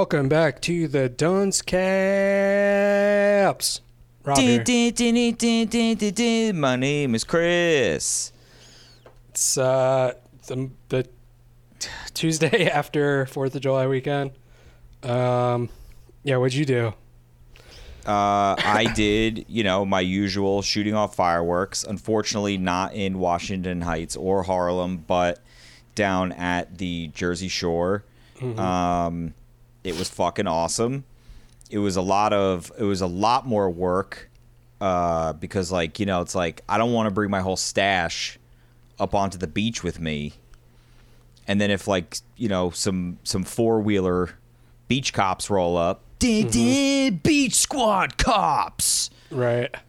[0.00, 1.82] welcome back to the Duns Caps.
[4.24, 4.64] Rob here.
[6.54, 8.32] My name is Chris.
[9.28, 10.14] It's uh,
[10.46, 11.06] the, the
[12.14, 14.30] Tuesday after Fourth of July weekend.
[15.02, 15.68] Um,
[16.22, 16.94] yeah, what'd you do?
[18.06, 21.84] Uh, I did, you know, my usual shooting off fireworks.
[21.84, 25.40] Unfortunately, not in Washington Heights or Harlem, but
[25.94, 28.02] down at the Jersey Shore.
[28.58, 29.34] Um,
[29.84, 31.04] it was fucking awesome.
[31.70, 34.30] It was a lot of, it was a lot more work
[34.80, 38.38] uh, because, like, you know, it's like I don't want to bring my whole stash
[39.00, 40.34] up onto the beach with me.
[41.48, 44.30] And then if like you know some some four wheeler
[44.86, 49.10] beach cops roll up, ding, beach squad cops.
[49.30, 49.74] Right.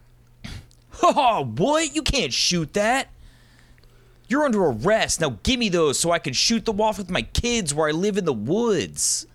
[1.04, 1.96] Oh, what?
[1.96, 3.08] You can't shoot that.
[4.28, 5.20] You're under arrest.
[5.20, 7.90] Now give me those so I can shoot them off with my kids where I
[7.90, 9.26] live in the woods.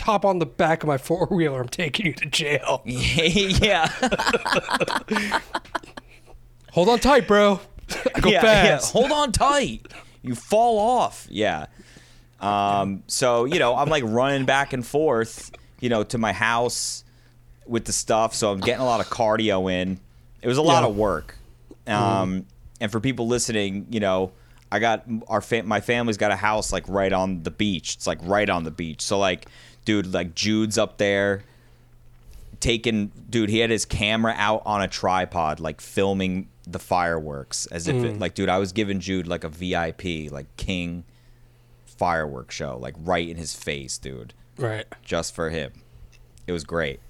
[0.00, 1.60] Hop on the back of my four wheeler.
[1.62, 2.82] I'm taking you to jail.
[2.84, 3.86] yeah.
[6.72, 7.60] Hold on tight, bro.
[8.14, 8.94] I go yeah, fast.
[8.94, 9.00] yeah.
[9.00, 9.86] Hold on tight.
[10.22, 11.26] You fall off.
[11.30, 11.66] Yeah.
[12.40, 15.50] Um, so, you know, I'm like running back and forth,
[15.80, 17.04] you know, to my house
[17.66, 18.34] with the stuff.
[18.34, 20.00] So I'm getting a lot of cardio in.
[20.42, 20.88] It was a lot Yeah.
[20.90, 21.36] of work.
[21.86, 22.46] Um,
[22.80, 24.32] And for people listening, you know,
[24.72, 27.94] I got our fa- my family's got a house like right on the beach.
[27.94, 29.00] It's like right on the beach.
[29.02, 29.46] So like,
[29.84, 31.42] dude, like Jude's up there
[32.60, 37.88] taking dude he had his camera out on a tripod like filming the fireworks as
[37.88, 41.04] if it like dude i was giving jude like a vip like king
[41.96, 44.34] fireworks show like right in his face dude.
[44.56, 44.86] Right.
[45.02, 45.72] just for him.
[46.46, 47.00] It was great.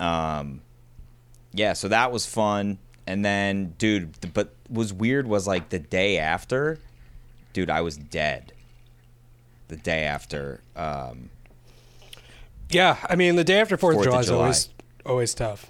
[0.00, 0.62] Um
[1.52, 2.78] yeah so that was fun.
[3.06, 6.78] And then dude but was weird was like the day after
[7.52, 8.52] dude i was dead.
[9.68, 11.30] The day after um
[12.72, 14.68] Yeah, I mean the day after Fourth of July is always
[15.04, 15.68] always tough.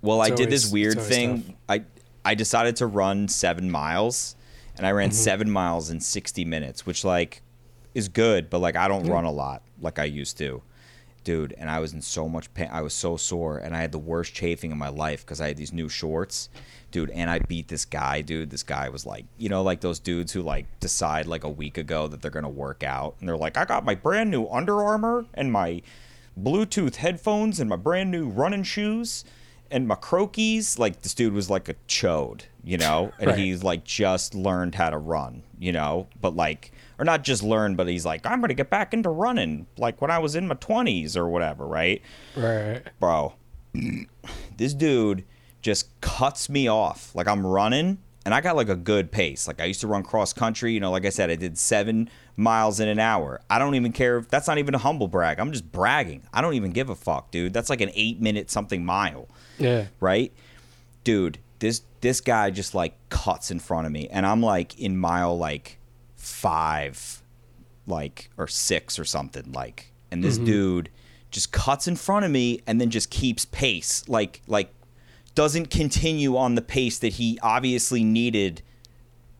[0.00, 1.42] Well, I It's did always- this weird thing.
[1.42, 1.54] tough.
[1.68, 1.84] I
[2.24, 4.36] I decided to run seven miles,
[4.76, 5.14] and I ran Mm-hmm.
[5.16, 7.42] seven miles in sixty minutes, which like
[7.94, 10.62] is good, but like I don't run a lot like I used to,
[11.24, 11.52] dude.
[11.58, 12.68] And I was in so much pain.
[12.72, 15.48] I was so sore, and I had the worst chafing in my life because I
[15.48, 16.48] had these new shorts,
[16.92, 17.10] dude.
[17.10, 18.50] And I beat this guy, dude.
[18.50, 21.76] This guy was like, you know, like those dudes who like decide like a week
[21.76, 24.82] ago that they're gonna work out, and they're like, I got my brand new Under
[24.82, 25.82] Armour and my
[26.40, 29.24] Bluetooth headphones and my brand new running shoes
[29.70, 30.78] and my croquis.
[30.78, 33.38] Like this dude was like a chode, you know, and Right.
[33.38, 37.76] he's like just learned how to run, you know, but like or not just learned,
[37.76, 40.54] but he's like I'm gonna get back into running like when I was in my
[40.56, 42.00] twenties or whatever, right?
[42.36, 42.82] Right.
[43.00, 43.34] bro,
[44.56, 45.24] this dude
[45.60, 47.14] just cuts me off.
[47.14, 49.46] Like I'm running and I got like a good pace.
[49.46, 52.08] Like I used to run cross country, you know, like I said, I did seven
[52.36, 53.40] miles in an hour.
[53.50, 55.40] I don't even care if that's not even a humble brag.
[55.40, 56.22] I'm just bragging.
[56.32, 57.52] I don't even give a fuck, dude.
[57.52, 59.28] That's like an eight minute something mile
[59.58, 59.86] Yeah.
[60.00, 60.32] right?
[61.04, 64.96] Dude, this this guy just like cuts in front of me, and I'm like in
[64.96, 65.78] mile like
[66.16, 67.22] five,
[67.86, 70.44] like or six or something, like, and this mm-hmm.
[70.46, 70.90] dude
[71.30, 74.72] just cuts in front of me and then just keeps pace, like like
[75.34, 78.62] doesn't continue on the pace that he obviously needed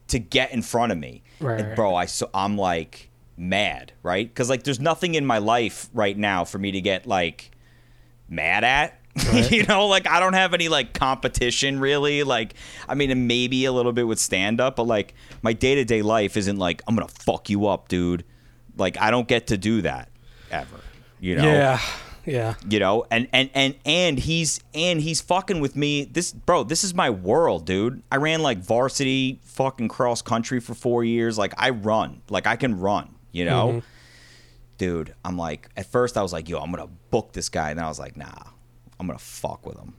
[0.08, 1.22] to get in front of me.
[1.40, 4.28] Right, And bro, I so I'm like mad, right?
[4.28, 7.50] Because like there's nothing in my life right now for me to get like
[8.28, 8.98] mad at.
[9.50, 12.22] you know, like I don't have any like competition really.
[12.22, 12.54] Like,
[12.88, 16.00] I mean, maybe a little bit with stand up, but like my day to day
[16.00, 18.24] life isn't like I'm gonna fuck you up, dude.
[18.76, 20.08] Like I don't get to do that
[20.50, 20.80] ever.
[21.20, 21.80] You know Yeah.
[22.24, 22.54] Yeah.
[22.68, 26.04] you know and and and and he's and he's fucking with me.
[26.04, 28.02] This bro this is my world dude.
[28.12, 31.36] I ran like varsity fucking cross country for four years.
[31.38, 32.22] Like i run.
[32.30, 33.68] Like i can run you know?
[33.68, 33.78] Mm-hmm.
[34.78, 37.70] Dude i'm like at first i was like yo i'm gonna book this guy.
[37.70, 38.30] And then i was like nah
[39.00, 39.94] i'm gonna fuck with him.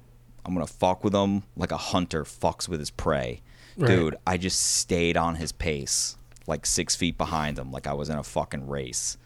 [0.46, 3.42] I'm gonna fuck with him like a hunter fucks with his prey.
[3.76, 3.88] Right.
[3.88, 6.16] dude i just stayed on his pace
[6.46, 9.18] like six feet behind him like i was in a fucking race.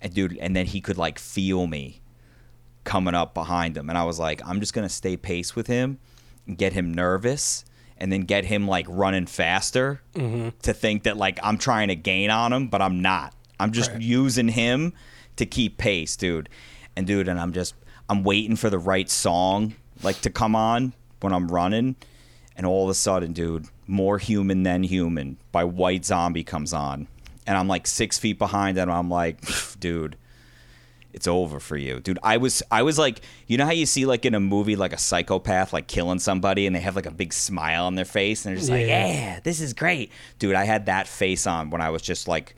[0.00, 2.00] And dude and then he could like feel me
[2.88, 3.90] coming up behind him.
[3.90, 5.98] And I was like, I'm just going to stay pace with him
[6.46, 7.66] and get him nervous
[7.98, 10.48] and then get him like running faster mm-hmm.
[10.62, 13.34] to think that like I'm trying to gain on him, but I'm not.
[13.60, 14.00] I'm just Right.
[14.00, 14.94] using him
[15.36, 16.48] to keep pace, dude.
[16.96, 17.74] And dude, and I'm just,
[18.08, 21.94] I'm waiting for the right song like to come on when I'm running.
[22.56, 27.06] And all of a sudden, dude, More Human Than Human by White Zombie comes on.
[27.46, 29.42] And I'm like six feet behind and I'm like,
[29.78, 30.16] dude,
[31.18, 32.18] it's over for you, dude.
[32.22, 34.92] I was I was like, you know how you see like in a movie like
[34.92, 38.44] a psychopath like killing somebody and they have like a big smile on their face
[38.46, 39.06] and they're just like, Yeah.
[39.08, 40.54] yeah, this is great, dude.
[40.54, 42.54] I had that face on when I was just like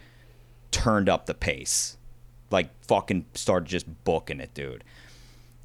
[0.73, 1.97] turned up the pace,
[2.51, 4.85] like fucking started just booking it, dude.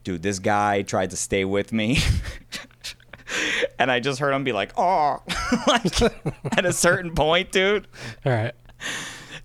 [0.06, 1.98] Dude, this guy tried to stay with me.
[3.80, 5.18] and I just heard him be like, "Oh,"
[5.68, 6.02] like
[6.58, 7.88] at a certain point, dude.
[8.26, 8.54] All right.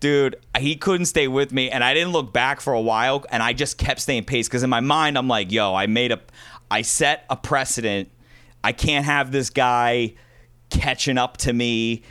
[0.01, 3.43] Dude, he couldn't stay with me, and I didn't look back for a while, and
[3.43, 6.21] I just kept staying pace because in my mind I'm like, "Yo, I made a,
[6.71, 8.11] I set a precedent.
[8.65, 10.15] I can't have this guy
[10.71, 12.03] catching up to me."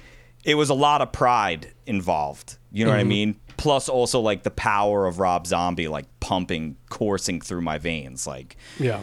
[0.45, 2.57] It was a lot of pride involved.
[2.71, 3.09] You know what I mm-hmm.
[3.09, 3.39] mean?
[3.57, 8.55] Plus, also like the power of Rob Zombie, like pumping, coursing through my veins, like
[8.77, 9.01] Yeah.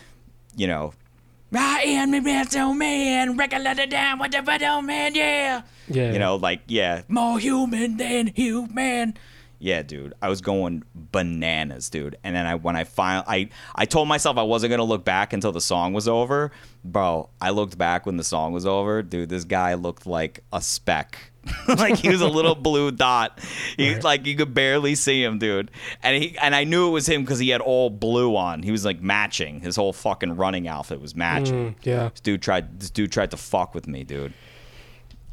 [0.56, 0.94] you know,
[1.54, 4.42] ah, I am the mental man, recollect down with the
[4.82, 5.62] man, yeah.
[5.88, 6.12] Yeah.
[6.12, 9.16] You know, like, yeah, more human than human.
[9.58, 12.18] Yeah, dude, I was going bananas, dude.
[12.22, 15.32] And then I, when I finally, I, I told myself I wasn't gonna look back
[15.32, 16.52] until the song was over,
[16.84, 17.30] bro.
[17.40, 19.30] I looked back when the song was over, dude.
[19.30, 21.32] This guy looked like a speck,
[21.68, 23.40] like he was a little blue dot.
[23.78, 24.04] He Right.
[24.04, 25.70] like you could barely see him, dude.
[26.02, 28.62] And he, and I knew it was him because he had all blue on.
[28.62, 29.60] He was like matching.
[29.60, 31.74] His whole fucking running outfit was matching.
[31.74, 32.08] Mm, yeah.
[32.10, 32.78] This dude tried.
[32.78, 34.34] This dude tried to fuck with me, dude.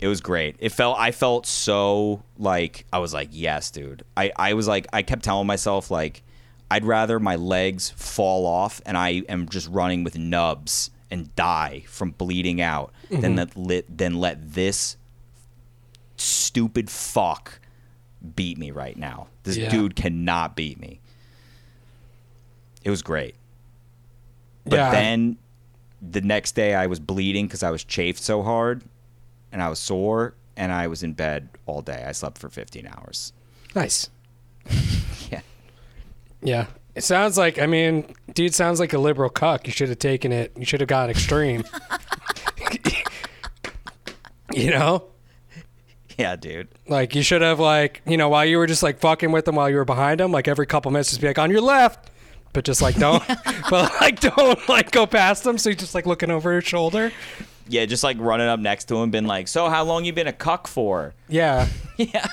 [0.04, 0.58] It was great.
[0.60, 1.00] It felt.
[1.00, 4.04] I felt so like I was like, yes, dude.
[4.18, 6.24] I I was like, I kept telling myself like,
[6.70, 11.86] I'd rather my legs fall off and I am just running with nubs and die
[11.88, 13.36] from bleeding out than mm-hmm.
[13.36, 14.98] that lit than let this
[16.18, 17.62] stupid fuck
[18.36, 19.28] beat me right now.
[19.44, 19.70] This Yeah.
[19.70, 21.00] dude cannot beat me.
[22.84, 23.36] It was great.
[24.66, 24.92] But Yeah.
[24.92, 25.38] then
[26.02, 28.84] the next day I was bleeding because I was chafed so hard
[29.54, 32.04] and I was sore and I was in bed all day.
[32.06, 33.32] I slept for 15 hours.
[33.74, 34.10] Nice.
[35.32, 35.42] Yeah.
[36.42, 36.66] Yeah.
[36.96, 39.66] It sounds like, I mean, dude sounds like a liberal cuck.
[39.66, 41.64] You should have taken it, you should have gone extreme.
[44.54, 45.06] you know?
[46.18, 46.68] Yeah, dude.
[46.88, 49.56] Like, you should have, like, you know, while you were just, like, fucking with him
[49.56, 52.12] while you were behind him, like, every couple minutes, just be like, on your left.
[52.52, 53.24] But just, like, don't,
[53.70, 55.58] but, like, don't, like, go past him.
[55.58, 57.12] So he's just, like, looking over his shoulder.
[57.68, 60.28] Yeah, just like running up next to him, been like, "So, how long you been
[60.28, 61.68] a cuck for?" Yeah.
[61.98, 62.26] Yeah.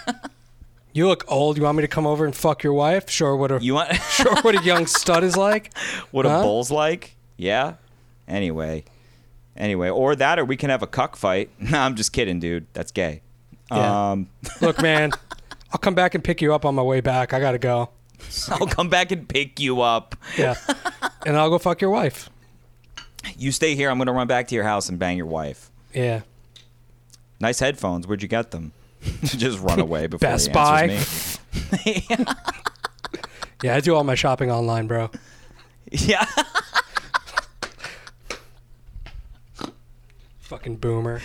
[0.92, 1.56] You look old.
[1.58, 3.10] You want me to come over and fuck your wife?
[3.10, 5.76] Sure, what a, You want sure what a young stud is like.
[6.10, 7.14] what a bull's like?
[7.36, 7.74] Yeah.
[8.26, 8.84] Anyway,
[9.56, 11.50] anyway, or that, or we can have a cuck fight.
[11.72, 12.66] I'm just kidding, dude.
[12.72, 13.20] That's gay.
[13.70, 14.10] Yeah.
[14.12, 14.28] Um,
[14.60, 15.12] Look, man,
[15.72, 17.32] I'll come back and pick you up on my way back.
[17.34, 17.90] I gotta go.
[18.48, 20.16] I'll come back and pick you up.
[20.36, 20.54] Yeah,
[21.24, 22.28] and I'll go fuck your wife.
[23.36, 23.90] You stay here.
[23.90, 25.70] I'm gonna run back to your house and bang your wife.
[25.94, 26.20] Yeah,
[27.40, 28.06] Nice headphones.
[28.06, 28.72] Where'd you get them?
[29.24, 30.82] just run away before Best he Buy.
[30.84, 31.38] answers
[31.86, 32.06] me.
[33.62, 33.74] yeah.
[33.76, 35.10] I do all my shopping online, bro.
[35.90, 36.26] yeah.
[40.40, 41.20] Fucking boomer.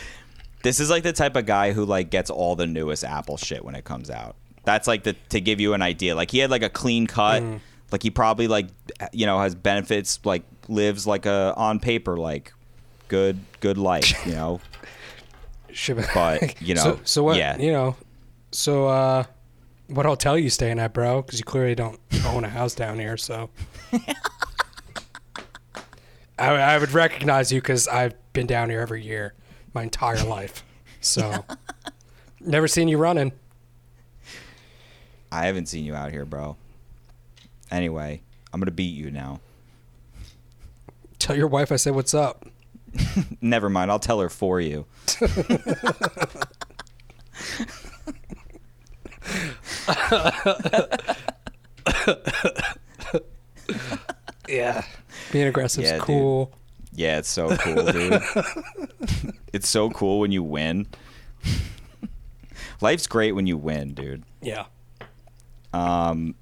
[0.63, 3.63] This is like the type of guy who like gets all the newest Apple shit
[3.63, 4.36] when it comes out.
[4.63, 6.15] That's like the to give you an idea.
[6.15, 7.44] Like he had like a clean cut.
[7.44, 7.59] Mm.
[7.92, 8.68] Like he probably like
[9.12, 10.20] you know has benefits.
[10.24, 12.54] Like lives like a on paper like
[13.08, 14.26] good good life.
[14.26, 14.62] You know.
[16.14, 17.38] But, you know, so, so what?
[17.38, 17.58] yeah.
[17.58, 17.98] You know,
[18.52, 19.26] so uh,
[19.88, 21.22] what hotel you staying at, bro?
[21.22, 23.18] Because you clearly don't own a house down here.
[23.18, 23.50] So
[26.40, 29.33] I, I would recognize you because I've been down here every year
[29.74, 30.64] my entire life.
[31.02, 31.45] So
[32.40, 33.31] never seen you running.
[35.31, 36.56] I haven't seen you out here, bro.
[37.76, 38.22] Anyway,
[38.54, 39.42] I'm gonna beat you now.
[41.20, 42.46] Tell your wife I said what's up.
[43.42, 43.92] Never mind.
[43.92, 44.86] I'll tell her for you.
[54.48, 54.84] Yeah,
[55.32, 56.06] being aggressive is Yeah, dude.
[56.06, 56.52] cool.
[56.94, 58.22] Yeah, it's so cool, dude.
[59.54, 60.88] it's so cool when you win.
[62.80, 64.24] Life's great when you win, dude.
[64.42, 64.66] Yeah.
[65.74, 66.36] Um,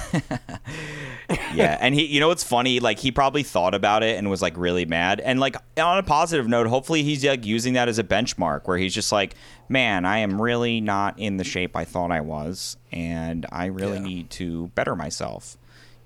[1.54, 2.80] yeah, and he, you know what's funny?
[2.80, 5.20] Like he probably thought about it and was like really mad.
[5.20, 8.78] And like on a positive note, hopefully he's like using that as a benchmark where
[8.78, 9.34] he's just like,
[9.68, 13.98] man, I am really not in the shape I thought I was, and I really
[13.98, 14.04] Yeah.
[14.04, 15.56] need to better myself.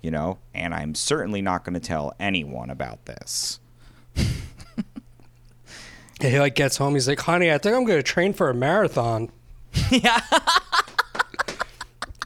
[0.01, 3.59] You know, and I'm certainly not going to tell anyone about this.
[6.19, 6.95] He like gets home.
[6.95, 9.29] He's like, "Honey, I think I'm gonna train for a marathon."
[9.91, 10.19] yeah.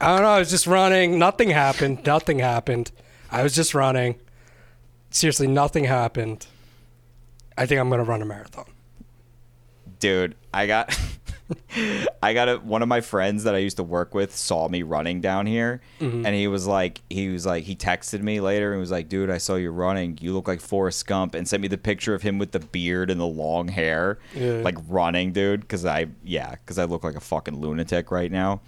[0.02, 0.28] I don't know.
[0.30, 1.18] I was just running.
[1.18, 2.04] Nothing happened.
[2.04, 2.90] Nothing happened.
[3.30, 4.16] I was just running.
[5.10, 6.46] Seriously, nothing happened.
[7.56, 8.64] I think I'm gonna run a marathon.
[10.00, 10.98] dude i got
[12.22, 14.82] i got a, one of my friends that i used to work with saw me
[14.82, 16.26] running down here Mm-hmm.
[16.26, 19.30] and he was like he was like he texted me later and was like dude
[19.30, 22.22] i saw you running you look like forrest gump and sent me the picture of
[22.22, 24.62] him with the beard and the long hair Yeah.
[24.64, 28.60] like running dude because i yeah because i look like a fucking lunatic right now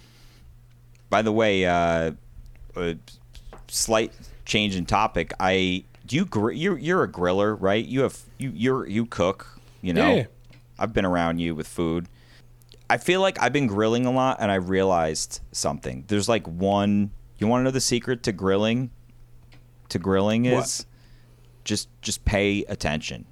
[1.11, 2.13] by the way uh,
[2.77, 2.95] uh
[3.69, 4.13] slight
[4.45, 5.33] change in topic.
[5.41, 7.85] I do you gr- you're you're a griller, right?
[7.85, 10.15] You have you you're you cook, you know.
[10.15, 10.27] Yeah.
[10.79, 12.09] I've been around you with food.
[12.91, 16.05] I feel like I've been grilling a lot and I realized something.
[16.09, 18.91] There's like one you want to know the secret to grilling?
[19.91, 20.65] To grilling What?
[20.65, 20.87] is
[21.65, 23.27] just just pay attention.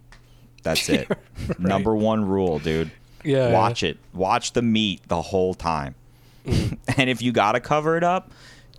[0.63, 1.09] That's it.
[1.59, 2.91] Number one rule, dude.
[3.25, 3.53] Yeah.
[3.53, 3.99] Watch it.
[4.13, 5.95] Watch the meat the whole time.
[6.45, 6.79] Mm.
[6.99, 8.31] and if you got to cover it up,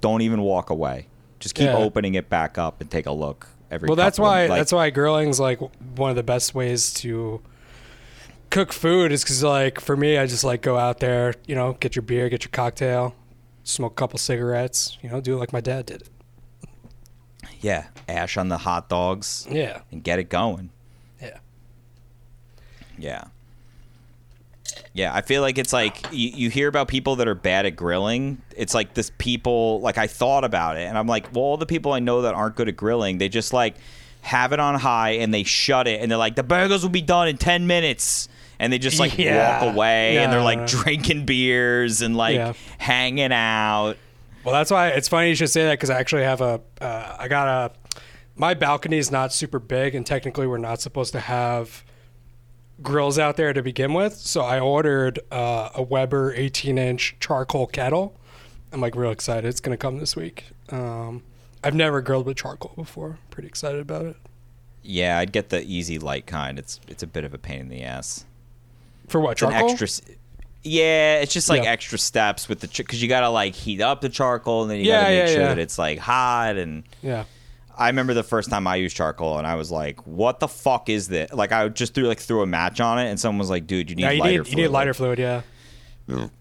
[0.02, 1.08] don't even walk away.
[1.40, 1.76] Just keep Yeah.
[1.78, 4.60] opening it back up and take a look every Well, that's couple of- why like-
[4.60, 5.60] that's why grilling's like
[5.98, 7.42] one of the best ways to
[8.50, 11.74] cook food is because like for me, I just like go out there, you know,
[11.80, 13.16] get your beer, get your cocktail,
[13.64, 16.10] smoke a couple cigarettes, you know, do it like my dad did it.
[17.62, 20.70] yeah, ash on the hot dogs Yeah, and get it going.
[21.22, 21.38] yeah,
[22.98, 23.24] Yeah.
[24.94, 27.76] Yeah, I feel like it's like you, you hear about people that are bad at
[27.76, 28.42] grilling.
[28.56, 31.66] It's like this people, like I thought about it and I'm like, well, all the
[31.66, 33.76] people I know that aren't good at grilling, they just like
[34.22, 37.02] have it on high and they shut it and they're like, the burgers will be
[37.02, 38.30] done in 10 minutes.
[38.60, 39.60] And they just like Yeah.
[39.66, 40.68] walk away and they're No, like no.
[40.68, 42.54] drinking beers and like Yeah.
[42.78, 43.96] hanging out.
[44.44, 47.16] Well, that's why it's funny you should say that because I actually have a, uh,
[47.20, 48.00] I got a,
[48.36, 51.84] my balcony is not super big and technically we're not supposed to have
[52.84, 54.14] grills out there to begin with.
[54.14, 58.16] So I ordered uh, a Weber 18 inch charcoal kettle.
[58.72, 59.46] I'm like real excited.
[59.48, 60.46] It's going to come this week.
[60.70, 61.24] Um,
[61.64, 63.18] I've never grilled with charcoal before.
[63.30, 64.16] Pretty excited about it.
[64.82, 66.60] Yeah, I'd get the easy light kind.
[66.60, 68.26] It's it's a bit of a pain in the ass.
[69.08, 69.70] For what, It's an charcoal?
[69.72, 69.88] extra.
[70.64, 71.70] Yeah, it's just like Yeah.
[71.72, 74.86] extra steps with the because you gotta like heat up the charcoal and then you
[74.86, 76.58] Yeah, gotta make yeah, sure that it's like hot.
[76.58, 77.24] And Yeah.
[77.78, 80.90] I remember the first time I used charcoal and I was like, "What the fuck
[80.90, 83.50] is this?" Like I just threw like threw a match on it and someone was
[83.50, 85.42] like, "Dude, you need Yeah, you lighter need, you fluid." need lighter fluid, yeah.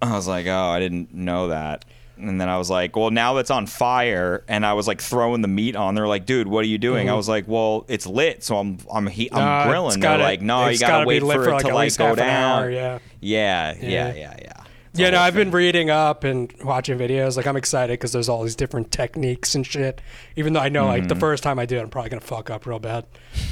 [0.02, 1.84] I was like, "Oh, I didn't know that."
[2.18, 5.40] And then I was like, "Well, now it's on fire," and I was like throwing
[5.42, 5.94] the meat on.
[5.94, 8.78] They're like, "Dude, what are you doing?" I was like, "Well, it's lit, so I'm
[8.92, 9.44] I'm he- I'm Mm-hmm.
[9.46, 12.62] Nah, grilling." They're gotta- like, "No, you gotta, wait for, it to like go down."
[12.64, 12.98] hour, yeah.
[13.20, 14.14] Yeah, yeah, Yeah.
[14.14, 14.52] yeah, yeah.
[14.94, 17.36] Yeah, no, I've been reading up and watching videos.
[17.36, 20.02] Like, I'm excited because there's all these different techniques and shit.
[20.36, 20.88] Even though I know, Mm-hmm.
[20.90, 23.06] like, the first time I do it, I'm probably gonna fuck up real bad.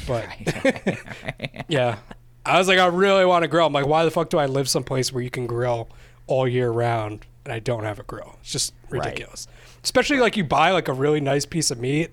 [0.06, 0.26] But
[1.68, 1.98] yeah,
[2.44, 3.66] I was like, I really want to grill.
[3.66, 5.88] I'm like, why the fuck do I live someplace where you can grill
[6.26, 8.36] all year round and I don't have a grill?
[8.42, 9.04] It's just Right.
[9.04, 9.46] ridiculous.
[9.82, 12.10] Especially like you buy like a really nice piece of meat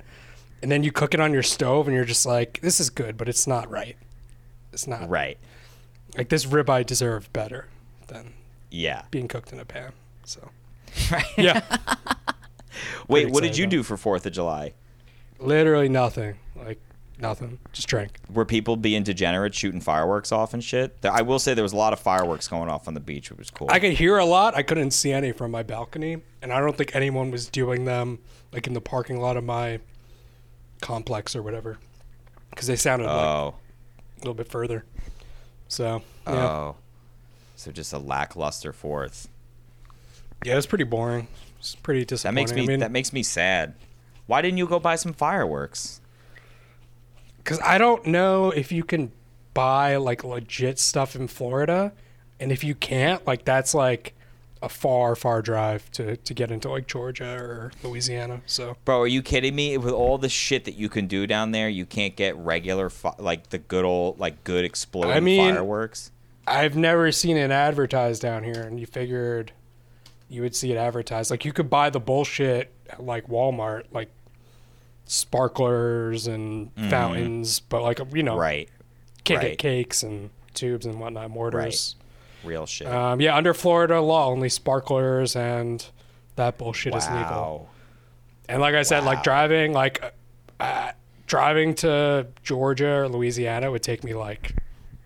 [0.61, 3.17] and then you cook it on your stove and you're just like, this is good,
[3.17, 3.97] but it's not right.
[4.71, 5.37] It's not right.
[6.17, 7.67] Like this ribeye deserved better
[8.07, 8.33] than
[8.71, 9.03] Yeah.
[9.11, 9.91] being cooked in a pan.
[10.23, 10.49] So
[11.11, 11.25] Right.
[11.37, 11.61] yeah.
[13.07, 14.73] Wait, what did you about do for Fourth of July?
[15.39, 16.35] Literally nothing.
[16.55, 16.79] Like
[17.19, 17.59] nothing.
[17.73, 18.19] Just drank.
[18.31, 20.97] Were people being degenerate, shooting fireworks off and shit?
[21.03, 23.39] I will say there was a lot of fireworks going off on the beach, which
[23.39, 23.67] was cool.
[23.69, 24.55] I could hear a lot.
[24.55, 28.19] I couldn't see any from my balcony, and I don't think anyone was doing them
[28.51, 29.79] like in the parking lot of my
[30.81, 31.77] complex or whatever,
[32.49, 33.55] because they sounded like oh,
[34.15, 34.85] a little bit further.
[35.67, 36.75] So yeah, oh,
[37.57, 39.27] so just a lackluster Fourth.
[40.45, 41.27] yeah, it was pretty boring.
[41.59, 42.35] It's pretty disappointing.
[42.35, 43.73] That makes me I mean, that makes me sad.
[44.27, 45.99] Why didn't you go buy some fireworks?
[47.37, 49.11] because I don't know if you can
[49.53, 51.93] buy like legit stuff in Florida,
[52.41, 54.13] and if you can't, like that's like
[54.61, 58.41] a far, far drive to to get into like Georgia or Louisiana.
[58.45, 59.77] So Bro, are you kidding me?
[59.77, 63.15] With all the shit that you can do down there, you can't get regular fi-
[63.17, 66.11] like the good old like good exploding I mean- fireworks.
[66.47, 69.51] I've never seen it advertised down here, and you figured
[70.29, 71.29] you would see it advertised.
[71.31, 74.09] Like you could buy the bullshit at like Walmart, like
[75.05, 78.37] sparklers and fountains, but like you know.
[78.37, 78.69] Right,
[79.23, 79.49] can't right.
[79.51, 81.95] get cakes and tubes and whatnot, mortars.
[82.43, 82.87] real shit.
[82.87, 85.85] Um, yeah, under Florida law, only sparklers and
[86.35, 87.69] that bullshit is legal.
[88.49, 89.07] And like I said, Wow.
[89.07, 90.13] like driving, like
[90.59, 90.91] uh,
[91.25, 94.53] driving to Georgia or Louisiana would take me like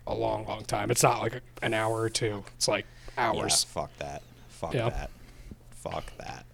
[0.06, 0.90] a long, long time.
[0.90, 2.44] It's not like an hour or two.
[2.56, 3.64] It's like Yeah, hours.
[3.64, 4.22] fuck that.
[4.48, 4.88] Fuck Yeah.
[4.90, 5.10] that.
[5.70, 6.44] Fuck that.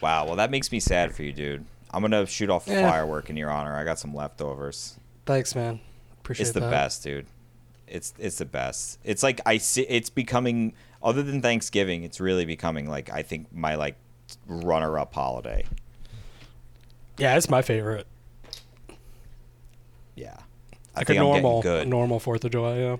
[0.00, 0.26] Wow.
[0.26, 1.64] Well, that makes me sad for you, dude.
[1.90, 2.90] I'm gonna shoot off a Yeah.
[2.90, 3.76] firework in your honor.
[3.76, 4.96] I got some leftovers.
[5.26, 5.80] Thanks, man.
[6.20, 6.48] Appreciate it.
[6.48, 6.70] It's the that.
[6.70, 7.26] best, dude.
[7.86, 8.98] It's it's the best.
[9.04, 9.82] It's like I see.
[9.82, 12.02] It's becoming other than Thanksgiving.
[12.02, 13.96] It's really becoming like I think my like
[14.46, 15.64] runner-up holiday.
[17.18, 18.06] Yeah, it's my favorite.
[20.16, 20.36] Yeah.
[20.94, 21.88] I Like a think I'm normal, getting a good.
[21.88, 22.78] normal Fourth of July.
[22.78, 22.96] Yeah.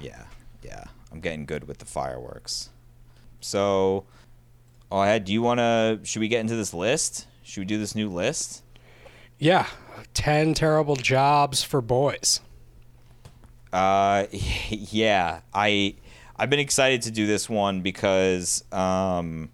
[0.00, 0.22] Yeah,
[0.62, 0.84] yeah.
[1.12, 2.70] I'm getting good with the fireworks.
[3.40, 4.04] So,
[4.90, 5.24] oh, I had.
[5.24, 6.00] Do you want to?
[6.04, 7.26] Should we get into this list?
[7.42, 8.62] Should we do this new list?
[9.38, 9.66] Yeah.
[10.14, 12.40] Ten terrible jobs for boys.
[13.72, 14.26] Uh,
[14.70, 15.40] yeah.
[15.52, 15.96] I
[16.36, 19.50] I've been excited to do this one because um,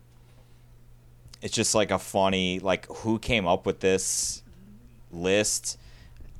[1.42, 4.42] it's just like a funny like who came up with this
[5.10, 5.78] list.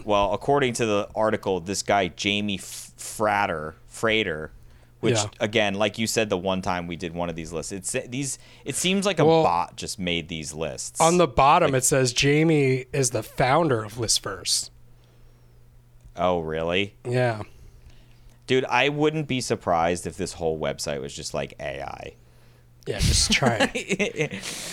[0.04, 4.50] Well, according to the article, this guy Jamie Frater, Frater,
[5.00, 5.26] which Yeah.
[5.40, 8.38] again, like you said, the one time we did one of these lists, it's these.
[8.64, 11.00] It seems like a Well, bot just made these lists.
[11.00, 14.70] On the bottom, it says Jamie is the founder of Listverse.
[16.16, 17.42] oh, really, Yeah.
[18.46, 18.64] dude?
[18.66, 22.14] I wouldn't be surprised if this whole website was just like AI.
[22.86, 23.66] Yeah, just try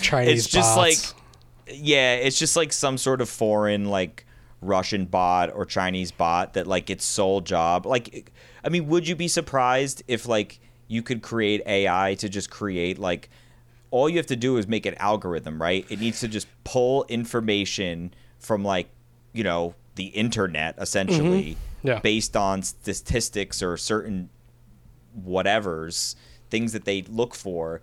[0.02, 1.14] it's just bots.
[1.14, 1.22] like
[1.70, 4.24] yeah it's just like some sort of foreign like
[4.60, 8.32] russian bot or chinese bot that like its sole job like
[8.64, 12.98] i mean would you be surprised if like you could create ai to just create
[12.98, 13.28] like
[13.90, 15.86] all you have to do is make an algorithm right?
[15.88, 18.88] It needs to just pull information from like
[19.32, 21.88] you know the internet essentially mm-hmm.
[21.88, 22.00] Yeah.
[22.00, 24.30] based on statistics or certain
[25.24, 26.16] whatevers
[26.50, 27.82] things that they look for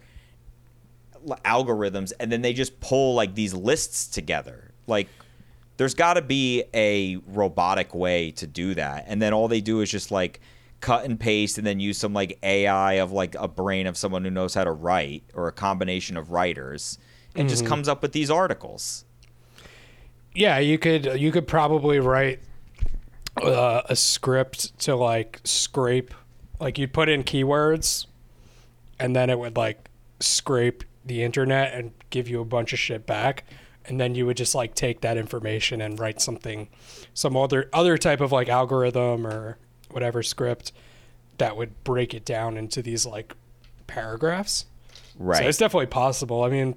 [1.43, 4.71] algorithms and then they just pull like these lists together.
[4.87, 5.07] Like
[5.77, 9.05] there's got to be a robotic way to do that.
[9.07, 10.39] And then all they do is just like
[10.81, 14.23] cut and paste and then use some like ai of like a brain of someone
[14.23, 16.99] who knows how to write or a combination of writers.
[17.37, 19.03] And just comes up with these articles.
[20.33, 22.39] Yeah, you could you could probably write
[23.41, 26.13] uh, a script to like scrape,
[26.61, 28.05] like you'd put in keywords,
[28.99, 29.89] and then it would like
[30.21, 33.43] scrape the internet and give you a bunch of shit back,
[33.87, 36.67] and then you would just like take that information and write something,
[37.13, 39.57] some other other type of like algorithm or
[39.91, 40.71] whatever script
[41.37, 43.35] that would break it down into these like
[43.87, 44.65] paragraphs.
[45.17, 46.43] right So it's definitely possible.
[46.43, 46.75] I mean,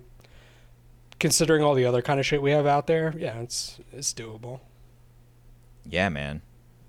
[1.18, 4.60] considering all the other kind of shit we have out there, yeah, it's it's doable.
[5.84, 6.42] yeah man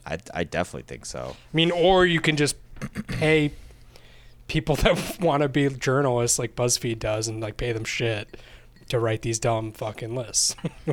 [0.06, 2.56] I, I definitely think so I mean, or you can just
[3.08, 3.52] pay
[4.48, 8.36] people that want to be journalists like BuzzFeed does and like pay them shit
[8.90, 10.56] to write these dumb fucking lists.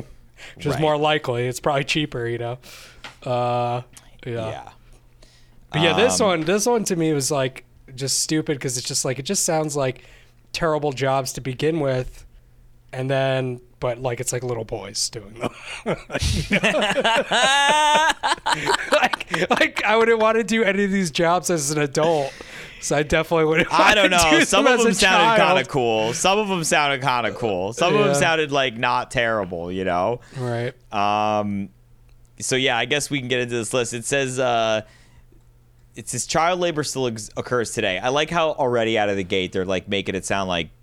[0.55, 1.47] Which is more likely.
[1.47, 2.59] It's probably cheaper, you know.
[3.23, 3.81] Uh,
[4.25, 4.49] yeah.
[4.49, 4.69] yeah
[5.71, 8.87] But yeah, this Um, one, this one to me was like just stupid because it's
[8.87, 10.03] just like it just sounds like
[10.53, 12.25] terrible jobs to begin with,
[12.93, 15.53] and then but like it's like little boys doing them.
[18.91, 22.33] like, like I wouldn't want to do any of these jobs as an adult,
[22.81, 23.71] so I definitely wouldn't.
[23.71, 24.29] I don't know.
[24.31, 26.13] do Some of them sounded kind of cool.
[26.13, 27.73] Some of them sounded kind of cool.
[27.73, 30.21] Some of them sounded like not terrible, you know?
[30.37, 30.73] Right.
[30.93, 31.69] Um,
[32.39, 33.93] so yeah, I guess we can get into this list.
[33.93, 34.81] It says uh,
[35.95, 37.97] it says child labor still ex- occurs today.
[37.97, 40.76] I like how already out of the gate they're like making it sound like li-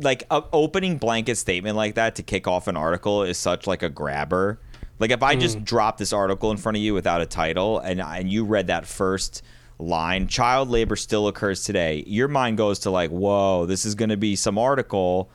[0.00, 3.82] like a opening blanket statement like that to kick off an article is such like
[3.82, 4.58] a grabber.
[4.98, 5.64] Like if I just hmm.
[5.64, 8.86] drop this article in front of you without a title and and you read that
[8.86, 9.42] first
[9.78, 12.04] line, child labor still occurs today.
[12.06, 15.30] Your mind goes to like, whoa, this is going to be some article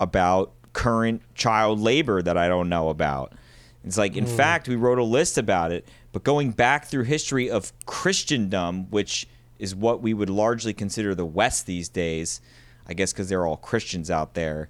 [0.00, 3.34] about current child labor that I don't know about.
[3.84, 4.36] It's like, in hmm.
[4.36, 9.26] fact, we wrote a list about it, but going back through history of Christendom, which
[9.58, 12.40] is what we would largely consider the West these days,
[12.88, 14.68] I guess because they're all Christians out there,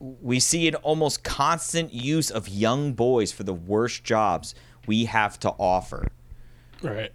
[0.00, 4.54] we see an almost constant use of young boys for the worst jobs
[4.86, 6.08] we have to offer.
[6.82, 7.12] Right.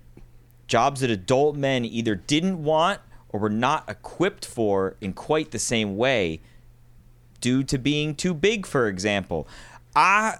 [0.67, 5.59] Jobs that adult men either didn't want or were not equipped for in quite the
[5.59, 6.39] same way
[7.41, 9.47] due to being too big, for example.
[9.95, 10.37] I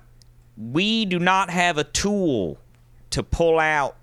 [0.58, 2.58] we do not have a tool
[3.12, 3.96] to pull out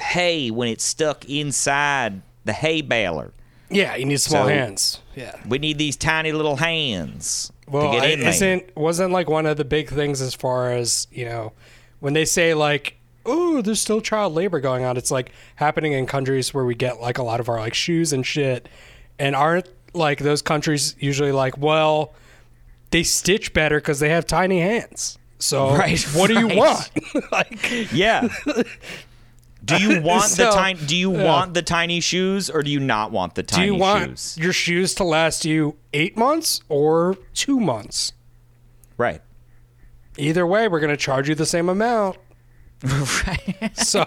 [0.00, 3.32] hay when it's stuck inside the hay baler.
[3.72, 5.00] Yeah, you need small So- hands.
[5.14, 5.34] Yeah.
[5.46, 8.28] We need these tiny little hands Well, to get I- in there.
[8.30, 11.52] isn't wasn't like one of the big things as far as you know
[12.00, 16.06] when they say like, "Oh, there's still child labor going on." It's like happening in
[16.06, 18.68] countries where we get like a lot of our like shoes and shit,
[19.18, 22.14] and aren't like those countries usually like, well,
[22.90, 25.18] they stitch better because they have tiny hands.
[25.38, 26.56] So Right, what do you right.
[26.56, 26.90] want?
[27.32, 28.28] like, Yeah.
[29.64, 30.80] Do you want the tiny?
[30.86, 31.24] Do you yeah.
[31.24, 33.70] want the tiny shoes, or do you not want the tiny shoes?
[33.70, 34.38] do you want shoes?
[34.38, 38.12] your shoes to last you eight months or two months?
[38.96, 39.22] Right.
[40.18, 42.16] Either way, we're gonna charge you the same amount.
[43.26, 43.70] right.
[43.74, 44.04] So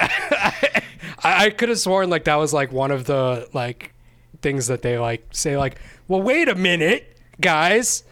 [0.00, 0.82] I,
[1.22, 3.94] I could have sworn like that was like one of the like
[4.42, 8.04] things that they like say like, well, wait a minute, guys.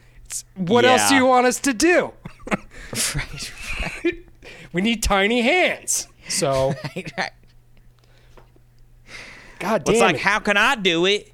[0.57, 2.13] What else do you want us to do?
[3.15, 4.26] right.
[4.77, 6.07] We need tiny hands.
[6.29, 7.13] So Right.
[7.17, 7.31] Right.
[9.59, 10.21] God damn It's like, it.
[10.21, 11.33] how can I do it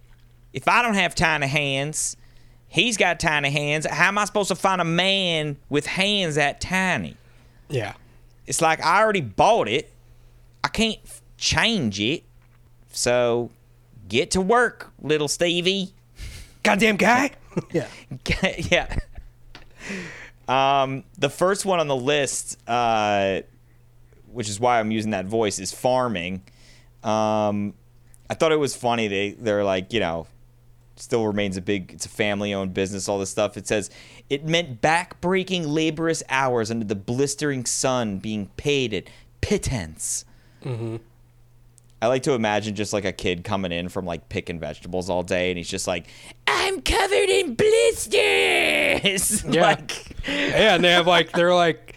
[0.53, 2.17] if I don't have tiny hands?
[2.69, 3.85] He's got tiny hands.
[3.85, 7.17] How am I supposed to find a man with hands that tiny?
[7.69, 7.95] yeah.
[8.47, 9.91] It's like I already bought it.
[10.63, 10.99] I can't
[11.37, 12.23] change it.
[12.93, 13.51] So
[14.09, 15.93] get to work, little Stevie.
[16.63, 17.33] Goddamn guy.
[17.73, 17.89] yeah.
[18.71, 18.97] yeah.
[20.49, 23.41] Um, the first one on the list, uh,
[24.31, 26.43] which is why I'm using that voice, is farming.
[27.03, 27.75] Um,
[28.29, 29.09] I thought it was funny.
[29.09, 30.27] They they're like, you know,
[30.97, 31.93] still remains a big.
[31.93, 33.09] It's a family-owned business.
[33.09, 33.57] All this stuff.
[33.57, 33.91] It says
[34.31, 39.05] it meant back-breaking, laborious hours under the blistering sun, being paid at
[39.41, 40.25] pittance.
[42.01, 45.23] I like to imagine just like a kid coming in from like picking vegetables all
[45.23, 46.07] day, and he's just like,
[46.47, 48.82] "I'm covered in blisters."
[49.49, 49.63] Yeah.
[49.63, 51.97] like, yeah, and they have like they're like,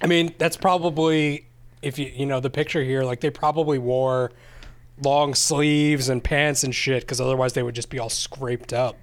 [0.00, 1.46] I mean, that's probably
[1.82, 4.32] if you you know the picture here, like they probably wore
[5.02, 8.96] long sleeves and pants and shit because otherwise they would just be all scraped up.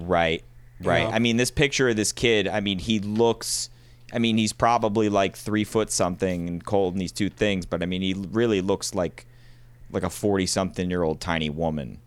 [0.00, 0.42] right,
[0.80, 1.02] right.
[1.08, 1.14] Yeah.
[1.14, 2.48] I mean, this picture of this kid.
[2.48, 3.70] I mean, he looks.
[4.12, 7.82] I mean, he's probably like three foot something and cold in these two things, but
[7.82, 9.26] I mean, he really looks like
[9.90, 11.98] like a forty something year old tiny woman.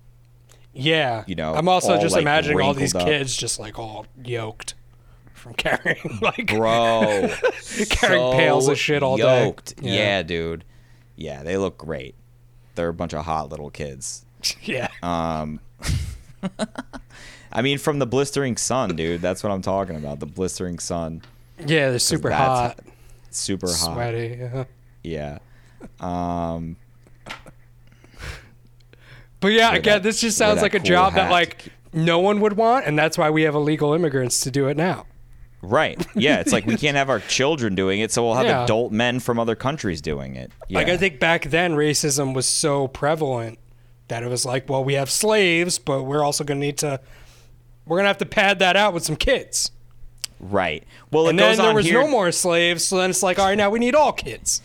[0.78, 3.06] Yeah, You know, I'm also all, just like, imagining all these up.
[3.06, 4.76] kids just like all yoked
[5.34, 7.32] from carrying like Bro,
[7.90, 9.46] Carrying pails of shit all day.
[9.46, 9.76] yoked.
[9.82, 9.94] Yeah.
[9.94, 10.64] yeah, dude.
[11.16, 12.16] Yeah, they look great.
[12.76, 14.26] They're a bunch of hot little kids.
[14.62, 14.88] yeah.
[15.02, 15.60] Um,
[17.52, 19.22] I mean, from the blistering sun, dude.
[19.22, 20.20] That's what I'm talking about.
[20.20, 21.22] The blistering sun,
[21.60, 22.80] yeah, they're super hot,
[23.32, 23.94] super hot.
[23.94, 24.38] sweaty.
[24.40, 24.64] Yeah.
[25.04, 25.38] Yeah.
[26.00, 26.76] Um,
[29.48, 32.40] But yeah, again, that- this just sounds like a cool job that like no one
[32.42, 35.06] would want, and that's why we have illegal immigrants to do it now.
[35.62, 36.06] right.
[36.16, 36.40] Yeah.
[36.40, 38.64] It's like we can't have our children doing it, so we'll have Yeah.
[38.64, 40.52] adult men from other countries doing it.
[40.68, 40.78] Yeah.
[40.80, 43.58] Like I think back then, racism was so prevalent
[44.10, 47.00] that it was like, well, we have slaves, but we're also going to need to,
[47.86, 49.72] we're going to have to pad that out with some kids.
[50.40, 50.84] right.
[51.12, 52.02] Well, And then there was here.
[52.02, 54.62] no more slaves, so then it's like, all right, now we need all kids.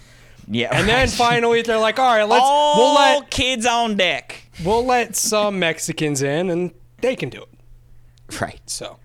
[0.48, 0.68] Yeah.
[0.76, 4.41] And then finally, they're like, all right, let's all we'll let kids on deck.
[4.64, 8.40] We'll let some Mexicans in, and they can do it.
[8.40, 8.60] Right.
[8.66, 8.98] So.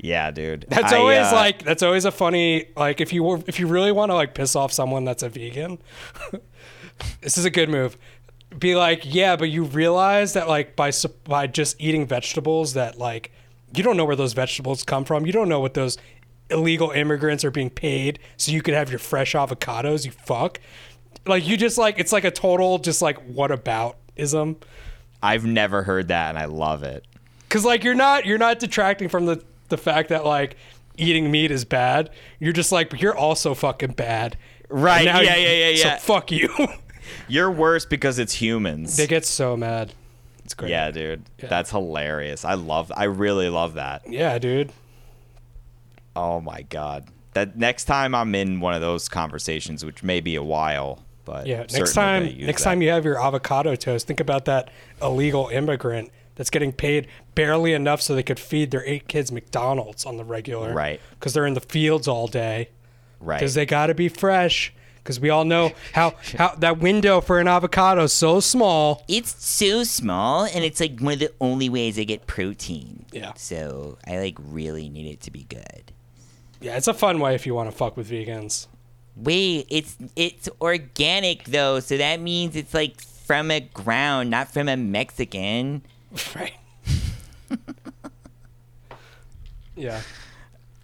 [0.00, 0.66] Yeah, dude.
[0.68, 3.66] That's I, always uh, like that's always a funny like if you were if you
[3.66, 5.78] really want to like piss off someone that's a vegan,
[7.20, 7.98] this is a good move.
[8.56, 10.92] Be like, yeah, but you realize that like by
[11.24, 13.32] by just eating vegetables that like
[13.74, 15.26] you don't know where those vegetables come from.
[15.26, 15.98] You don't know what those
[16.50, 20.04] illegal immigrants are being paid so you could have your fresh avocados.
[20.04, 20.60] You fuck.
[21.26, 24.56] Like you just like it's like a total just like what about ism.
[25.22, 27.04] I've never heard that, and I love it.
[27.48, 30.56] Cause like you're not you're not detracting from the the fact that like
[30.98, 32.10] eating meat is bad.
[32.40, 34.36] You're just like, but you're also fucking bad.
[34.68, 35.96] Right, yeah, you- yeah, yeah, So yeah.
[35.98, 36.48] fuck you.
[37.26, 38.98] You're worse because it's humans.
[38.98, 39.94] they get so mad.
[40.44, 40.70] It's great.
[40.70, 41.24] yeah, dude.
[41.38, 42.44] That's hilarious.
[42.44, 42.92] I love.
[42.94, 44.02] I really love that.
[44.06, 44.72] Yeah, dude.
[46.14, 47.06] Oh my god.
[47.34, 51.46] That next time I'm in one of those conversations, which may be a while, but
[51.46, 51.64] Yeah.
[51.72, 52.70] Next time, next that.
[52.70, 54.70] time you have your avocado toast, think about that
[55.02, 60.06] illegal immigrant that's getting paid barely enough so they could feed their eight kids McDonald's
[60.06, 60.72] on the regular.
[60.72, 61.00] Right.
[61.18, 62.70] Because they're in the fields all day.
[63.20, 63.38] right.
[63.38, 64.72] Because they got to be fresh.
[65.02, 69.04] Because we all know how how that window for an avocado is so small.
[69.08, 73.06] It's so small, and it's like one of the only ways I get protein.
[73.10, 73.32] Yeah.
[73.36, 75.92] So I like really need it to be good.
[76.60, 78.66] Yeah, it's a fun way if you want to fuck with vegans.
[79.22, 84.68] Wait, it's it's organic though, so that means it's like from a ground, not from
[84.68, 85.82] a Mexican.
[86.34, 86.54] Right.
[89.76, 90.00] yeah.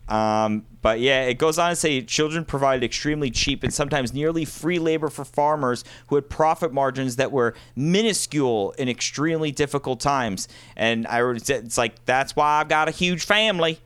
[0.06, 4.44] Um, but yeah, it goes on to say children provided extremely cheap and sometimes nearly
[4.44, 10.46] free labor for farmers who had profit margins that were minuscule in extremely difficult times.
[10.76, 13.80] And I would say it's like that's why I've got a huge family.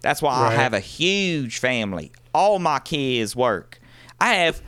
[0.00, 0.52] That's why Right.
[0.52, 2.12] I have a huge family.
[2.32, 3.77] All my kids work.
[4.20, 4.62] I have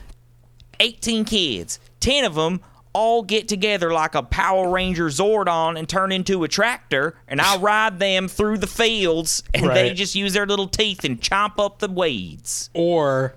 [0.79, 1.79] 18 kids.
[1.99, 2.61] 10 of them
[2.93, 7.57] all get together like a Power Ranger Zordon and turn into a tractor, and I
[7.59, 11.79] ride them through the fields, and they just use their little teeth and chomp up
[11.79, 12.69] the weeds.
[12.73, 13.35] Or,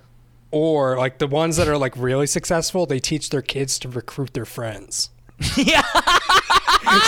[0.50, 4.34] or like the ones that are like really successful, they teach their kids to recruit
[4.34, 5.10] their friends.
[5.56, 5.82] yeah.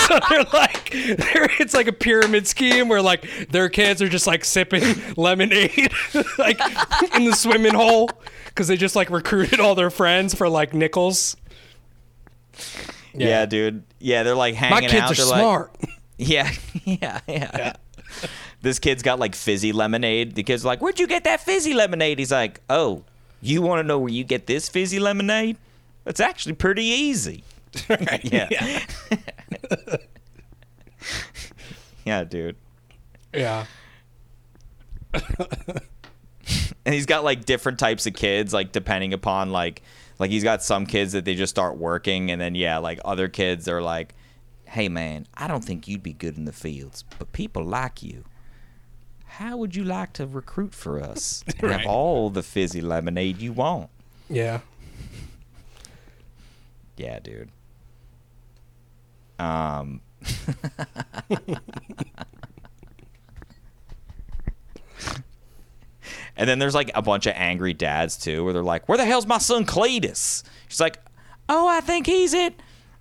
[0.09, 4.27] so they're like, they're, it's like a pyramid scheme where like their kids are just
[4.27, 4.83] like sipping
[5.17, 5.93] lemonade,
[6.39, 6.61] like
[7.15, 8.11] in the swimming hole,
[8.57, 11.37] because they just like recruited all their friends for like nickels.
[13.13, 13.83] yeah, dude.
[14.01, 14.83] Yeah, they're like hanging out.
[14.83, 15.11] My kids out.
[15.11, 15.77] are They're like- smart.
[16.19, 16.51] Yeah,
[16.87, 17.73] yeah, yeah.
[18.63, 20.35] This kid's got like fizzy lemonade.
[20.35, 23.05] The kid's like, "Where'd you get that fizzy lemonade?" He's like, "Oh,
[23.43, 25.59] you want to know where you get this fizzy lemonade?
[26.07, 27.45] It's actually pretty easy."
[27.91, 28.21] Right.
[28.25, 28.87] yeah.
[32.07, 32.57] yeah, dude.
[33.35, 33.67] yeah.
[36.87, 39.83] And he's got like different types of kids, like depending upon like
[40.19, 43.29] like he's got some kids that they just start working, and then yeah, like other
[43.29, 44.15] kids are like
[44.69, 48.25] Hey man, I don't think you'd be good in the fields, but people like you.
[49.27, 51.81] How would you like to recruit for us and Right.
[51.81, 53.91] have all the fizzy lemonade you want?
[54.31, 54.61] Yeah.
[56.97, 57.51] Yeah, dude.
[59.39, 60.01] Um.
[66.37, 69.05] and then there's like a bunch of angry dads too, where they're like, "Where the
[69.05, 70.99] hell's my son Cletus?" She's like,
[71.49, 72.55] "Oh, I think he's at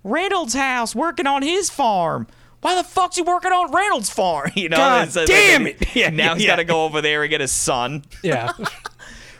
[0.04, 2.26] Reynolds' house working on his farm."
[2.62, 4.50] Why the fuck's he working on Reynolds' farm?
[4.56, 5.76] You know, God so- damn it!
[5.94, 6.50] Yeah, now he's yeah.
[6.52, 8.04] got to go over there and get his son.
[8.22, 8.52] Yeah.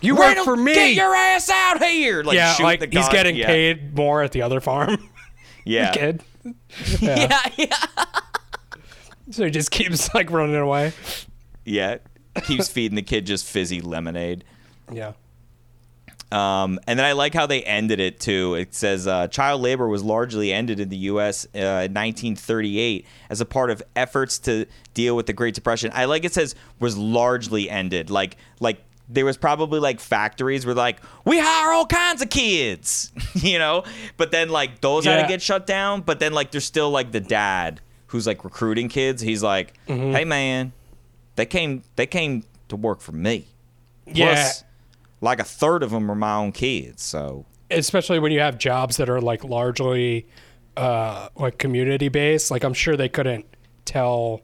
[0.03, 0.75] You work for me.
[0.75, 2.23] Get your ass out here!
[2.23, 3.47] Like, yeah, shoot like he's getting Yeah.
[3.47, 5.09] paid more at the other farm.
[5.65, 6.23] Yeah, Kid.
[6.45, 6.53] Yeah.
[7.01, 8.05] yeah, yeah.
[9.31, 10.93] So he just keeps like running away.
[11.65, 11.97] Yeah.
[12.45, 14.45] Keeps feeding the kid just fizzy lemonade.
[14.93, 15.13] Yeah.
[16.33, 18.55] Um, and then I like how they ended it too.
[18.57, 21.47] It says uh, child labor was largely ended in the U.S.
[21.55, 25.93] Uh, in 1938 as a part of efforts to deal with the Great Depression.
[25.95, 28.11] I like it says was largely ended.
[28.11, 33.13] Like like there was probably like factories where like we hire all kinds of kids,
[33.35, 33.85] you know.
[34.17, 35.23] But then like those had Yeah.
[35.23, 36.01] to get shut down.
[36.01, 39.23] But then like there's still like the dad who's like recruiting kids.
[39.23, 40.11] He's like, Mm-hmm.
[40.13, 40.73] hey man,
[41.37, 43.47] they came they came to work for me.
[44.07, 44.51] Yeah.
[45.21, 47.03] Like a third of them are my own kids.
[47.03, 50.27] So Especially when you have jobs that are like largely
[50.77, 52.51] uh like community based.
[52.51, 53.47] Like I'm sure they couldn't
[53.85, 54.43] tell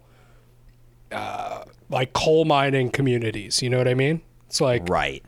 [1.11, 4.23] uh like coal mining communities, you know what I mean?
[4.47, 5.25] It's like right.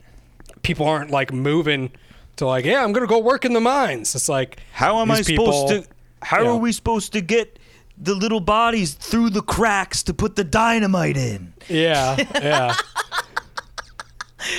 [0.61, 1.91] people aren't like moving
[2.37, 4.13] to like, yeah, I'm gonna go work in the mines.
[4.15, 5.85] It's like How am I these supposed to?
[6.21, 6.49] How yeah.
[6.49, 7.59] are we supposed to get
[7.97, 11.53] the little bodies through the cracks to put the dynamite in?
[11.69, 12.75] Yeah, yeah.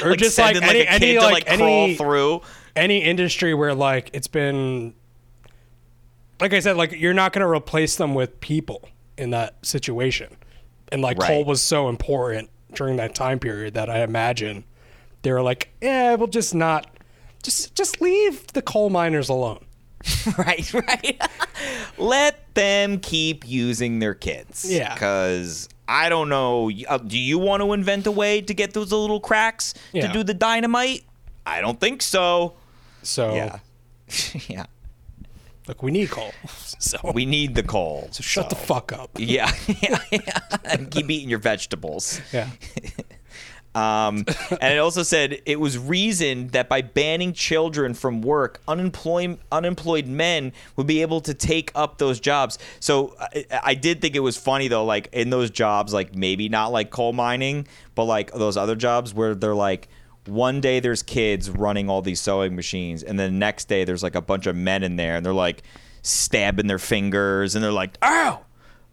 [0.02, 2.40] or Like just like any, like any like, to like any, crawl through.
[2.74, 4.94] any industry where like it's been
[6.40, 10.36] like I said, like you're not gonna replace them with people in that situation.
[10.92, 14.64] And like coal was so important during that time period that I imagine
[15.22, 16.86] they were like, Yeah, we'll just not
[17.42, 19.65] just just leave the coal miners alone.
[20.38, 21.20] right, right.
[21.98, 24.70] Let them keep using their kids.
[24.70, 24.94] Yeah.
[24.94, 26.70] Because I don't know.
[26.88, 30.06] Uh, do you want to invent a way to get those little cracks Yeah.
[30.06, 31.04] to do the dynamite?
[31.46, 32.54] I don't think so.
[33.02, 33.58] So Yeah.
[34.48, 34.66] yeah.
[35.68, 36.32] look, we need coal.
[36.78, 38.08] So, We need the coal.
[38.10, 39.10] so shut the fuck up.
[39.16, 40.38] Yeah, yeah, yeah.
[40.64, 42.20] And keep eating your vegetables.
[42.32, 42.48] Yeah.
[43.76, 44.24] Um,
[44.62, 50.06] and it also said it was reasoned that by banning children from work, unemployed unemployed
[50.06, 52.58] men would be able to take up those jobs.
[52.80, 56.48] So I, I did think it was funny though, like in those jobs, like maybe
[56.48, 59.88] not like coal mining, but like those other jobs where they're like.
[60.24, 64.02] One day there's kids running all these sewing machines, and then the next day there's
[64.02, 65.62] like a bunch of men in there, and they're like
[66.02, 68.44] stabbing their fingers, and they're like, "Ow,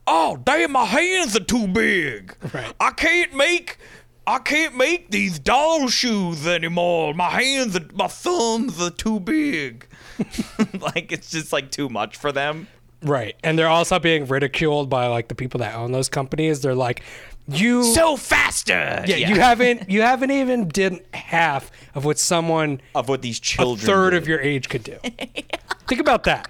[0.06, 2.36] oh damn, my hands are too big.
[2.54, 2.72] Right.
[2.80, 3.80] I can't make
[4.26, 7.14] I can't make these doll shoes anymore.
[7.14, 9.86] My hands are my thumbs are too big.
[10.80, 12.68] like it's just like too much for them.
[13.02, 13.36] Right.
[13.44, 16.62] And they're also being ridiculed by like the people that own those companies.
[16.62, 17.04] They're like,
[17.50, 19.04] you So faster.
[19.06, 23.84] yeah, you haven't you haven't even did half of what someone of what these children
[23.84, 24.18] a third do.
[24.18, 24.98] of your age could do.
[25.88, 26.50] Think about that.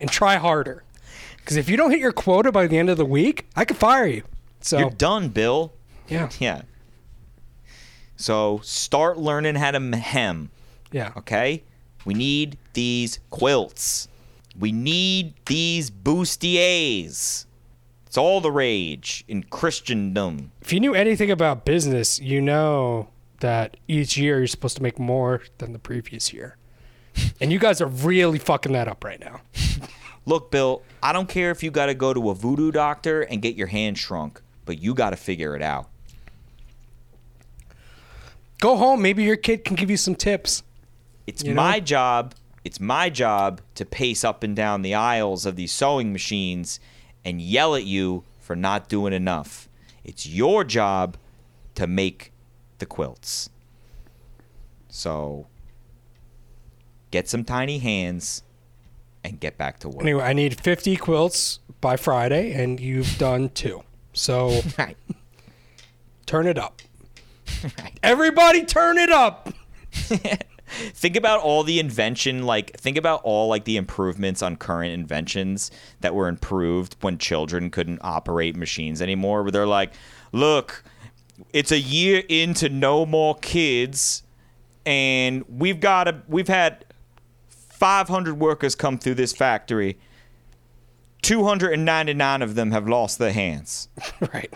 [0.00, 0.82] And try harder.
[1.36, 3.76] Because if you don't hit your quota by the end of the week, I could
[3.76, 4.24] fire you.
[4.60, 5.72] So You're done, Bill.
[6.08, 6.28] yeah.
[6.40, 6.62] Yeah.
[8.16, 10.50] So start learning how to hem.
[10.92, 11.12] Yeah.
[11.16, 11.62] Okay?
[12.04, 14.08] We need these quilts.
[14.58, 17.44] We need these bustiers.
[18.06, 20.52] It's all the rage in Christendom.
[20.62, 23.08] If you knew anything about business, you know
[23.40, 26.56] that each year you're supposed to make more than the previous year.
[27.40, 29.40] And you guys are really fucking that up right now.
[30.26, 33.40] Look, Bill, I don't care if you got to go to a voodoo doctor and
[33.40, 35.88] get your hand shrunk, but you got to figure it out.
[38.66, 39.00] Go home.
[39.00, 40.64] Maybe your kid can give you some tips.
[41.24, 41.62] It's You know?
[41.62, 42.34] my job.
[42.64, 46.80] It's my job to pace up and down the aisles of these sewing machines
[47.24, 49.68] and yell at you for not doing enough.
[50.02, 51.16] It's your job
[51.76, 52.32] to make
[52.78, 53.50] the quilts.
[54.88, 55.46] So
[57.12, 58.42] get some tiny hands
[59.22, 60.02] and get back to work.
[60.02, 63.84] Anyway, I need 50 quilts by Friday, and you've done two.
[64.12, 64.60] So
[66.26, 66.82] turn it up.
[67.78, 67.98] Right.
[68.02, 69.52] Everybody turn it up.
[70.68, 75.70] think about all the invention like think about all like the improvements on current inventions
[76.00, 79.92] that were improved when children couldn't operate machines anymore where they're like
[80.32, 80.82] look
[81.52, 84.24] it's a year into no more kids
[84.84, 86.84] and we've got a we've had
[87.48, 89.96] 500 workers come through this factory
[91.26, 93.88] 299 of them have lost their hands.
[94.32, 94.52] right.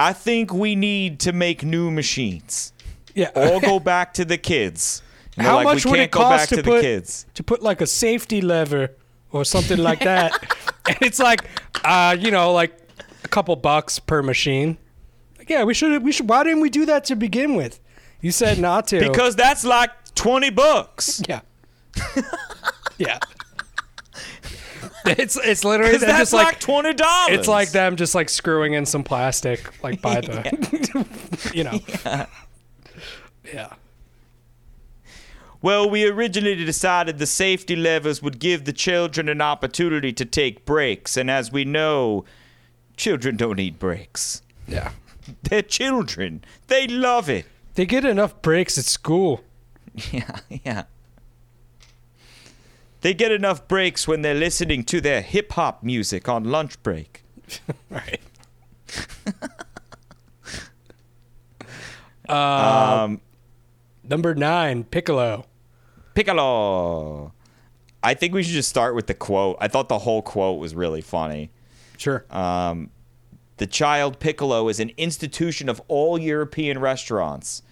[0.00, 2.72] I think we need to make new machines.
[3.14, 3.30] Yeah.
[3.36, 5.02] All go back to the kids.
[5.36, 7.26] And How like, much we would can't it cost to, to, put the kids?
[7.34, 8.96] to put like a safety lever
[9.30, 10.32] or something like that?
[10.88, 11.44] and it's like,
[11.84, 12.72] uh, you know, like
[13.22, 14.78] a couple bucks per machine.
[15.36, 16.02] Like, yeah, we should.
[16.02, 16.30] We should.
[16.30, 17.78] Why didn't we do that to begin with?
[18.22, 19.00] You said not to.
[19.00, 21.22] Because that's like 20 bucks.
[21.28, 21.40] yeah,
[22.98, 23.18] yeah.
[25.18, 27.38] It's it's literally them that's just like, like twenty dollars.
[27.38, 31.06] it's like them just like screwing in some plastic like by the
[31.54, 31.80] you know
[33.52, 33.74] yeah.
[35.62, 40.64] Well, we originally decided the safety levers would give the children an opportunity to take
[40.64, 42.24] breaks, and as we know,
[42.96, 44.40] children don't need breaks.
[44.66, 44.92] Yeah.
[45.42, 46.42] They're children.
[46.68, 47.44] They love it.
[47.74, 49.42] They get enough breaks at school.
[50.10, 50.84] Yeah, yeah.
[53.00, 57.22] They get enough breaks when they're listening to their hip hop music on lunch break.
[57.90, 58.20] Right.
[62.28, 63.20] Um,
[64.04, 65.46] Number nine, Piccolo.
[66.14, 67.32] Piccolo.
[68.02, 69.56] I think we should just start with the quote.
[69.60, 71.50] I thought the whole quote was really funny.
[71.96, 72.24] Sure.
[72.30, 72.90] Um,
[73.58, 77.62] the child Piccolo is an institution of all European restaurants.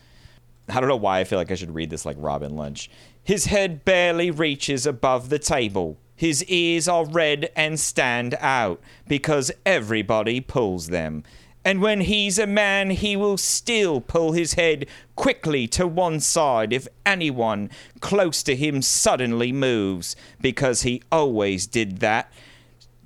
[0.69, 2.91] I don't know why I feel like I should read this like Robin Leach.
[3.29, 5.99] His head barely reaches above the table.
[6.17, 11.25] His ears are red and stand out because everybody pulls them.
[11.63, 16.73] And when he's a man, he will still pull his head quickly to one side
[16.73, 17.69] if anyone
[18.01, 22.33] close to him suddenly moves, because he always did that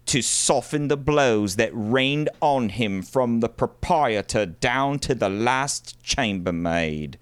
[0.07, 6.01] to soften the blows that rained on him from the proprietor down to the last
[6.05, 7.19] chambermaid.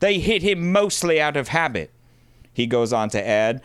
[0.00, 1.90] They hit him mostly out of habit.
[2.52, 3.62] He goes on to add,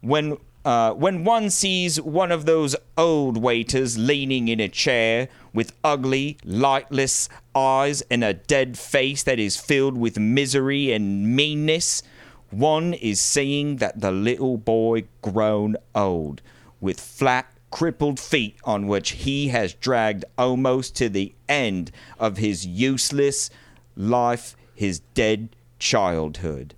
[0.00, 5.72] when uh, when one sees one of those old waiters leaning in a chair with
[5.82, 12.02] ugly, lightless eyes and a dead face that is filled with misery and meanness,
[12.50, 16.42] one is seeing that the little boy grown old,
[16.80, 21.90] with flat, crippled feet on which he has dragged almost to the end
[22.20, 23.50] of his useless
[23.96, 26.74] life, his dead childhood.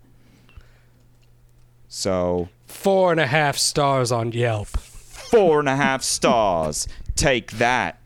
[2.08, 4.68] So, Four and a half stars on Yelp.
[4.68, 6.86] four and a half stars.
[7.16, 7.98] Take that,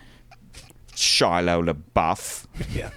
[0.92, 2.46] Shia LaBeouf.
[2.72, 2.90] Yeah.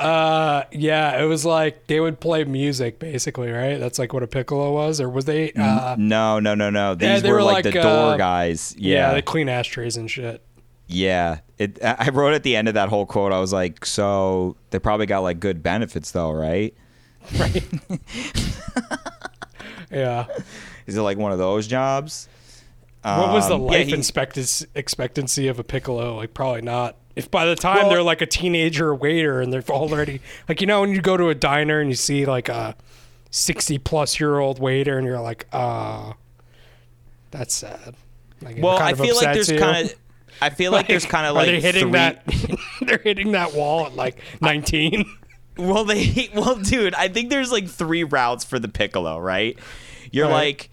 [0.04, 3.78] uh, yeah, it was like they would play music basically, right?
[3.78, 5.52] That's like what a piccolo was, or was they?
[5.52, 6.96] Uh, No, no, no, no.
[6.96, 8.74] These Yeah, they were, were like, like, the door uh, guys.
[8.76, 10.42] yeah, Yeah, they clean ashtrays and shit.
[10.88, 11.38] yeah.
[11.58, 11.78] It.
[11.84, 13.30] I wrote at the end of that whole quote.
[13.32, 16.74] I was like, so they probably got like good benefits though, right?
[17.38, 17.62] Right.
[19.90, 20.26] yeah.
[20.86, 22.28] Is it like one of those jobs?
[23.02, 26.16] What was the Um, yeah, life he- expectancy expectancy of a piccolo?
[26.16, 26.96] Like probably not.
[27.16, 30.66] If by the time Well- they're like a teenager waiter and they're already like you
[30.66, 32.76] know when you go to a diner and you see like a
[33.30, 36.12] sixty plus year old waiter and you're like, uh
[37.30, 37.94] that's sad.
[38.42, 39.64] Like, it Well, kind I of feel like upsets there's you.
[39.64, 39.96] kind of.
[40.40, 42.24] I feel like, there's kind of like are they hitting three, that?
[42.82, 45.04] they're hitting that wall at like nineteen.
[45.56, 49.58] Well, they well, dude, I think there's like three routes for the piccolo, right?
[50.10, 50.32] You're Right.
[50.32, 50.70] like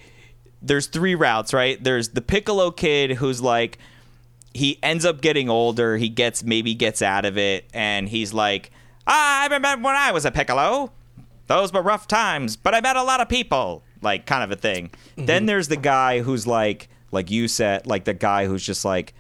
[0.62, 1.82] there's three routes, right?
[1.84, 3.78] There's the piccolo kid who's like
[4.54, 8.72] he ends up getting older, he gets maybe gets out of it and he's like,
[9.08, 10.92] "Ah, I remember when I was a piccolo.
[11.48, 14.56] Those were rough times, but I met a lot of people." Like kind of a
[14.60, 14.92] thing.
[15.18, 19.14] Then there's the guy who's like like you said, like the guy who's just like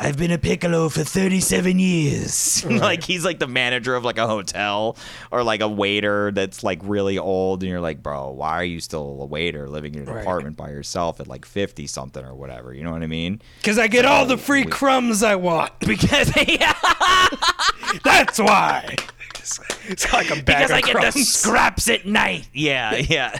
[0.00, 2.64] I've been a piccolo for 37 years.
[2.70, 4.96] like he's like the manager of like a hotel
[5.32, 8.78] or like a waiter that's like really old and you're like, "Bro, why are you
[8.78, 10.22] still a waiter living in an Right.
[10.22, 13.42] apartment by yourself at like 50 something or whatever?" You know what I mean?
[13.58, 15.72] Because I get all the free we- crumbs I want.
[15.80, 16.30] Because
[18.04, 18.94] That's why.
[19.34, 19.58] It's,
[19.88, 22.48] it's like a bag because of I get the scraps at night.
[22.52, 23.36] Yeah, yeah.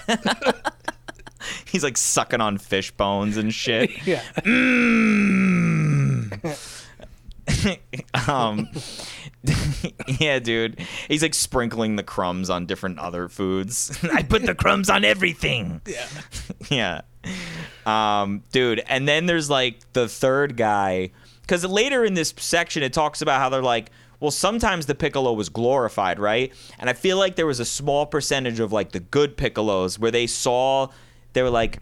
[1.67, 3.91] he's like sucking on fish bones and shit.
[4.07, 4.23] yeah.
[4.39, 5.98] Mm.
[8.29, 8.69] um
[10.21, 10.81] yeah dude.
[11.09, 13.99] He's like sprinkling the crumbs on different other foods.
[14.13, 15.81] I put the crumbs on everything.
[15.87, 16.07] Yeah.
[16.71, 17.01] yeah.
[18.23, 21.11] Um dude and then there's like the third guy
[21.43, 25.33] because later in this section it talks about how they're like well sometimes the piccolo
[25.33, 26.53] was glorified right?
[26.79, 30.11] And i feel like there was a small percentage of like the good piccolos where
[30.11, 30.89] they saw
[31.33, 31.81] they were like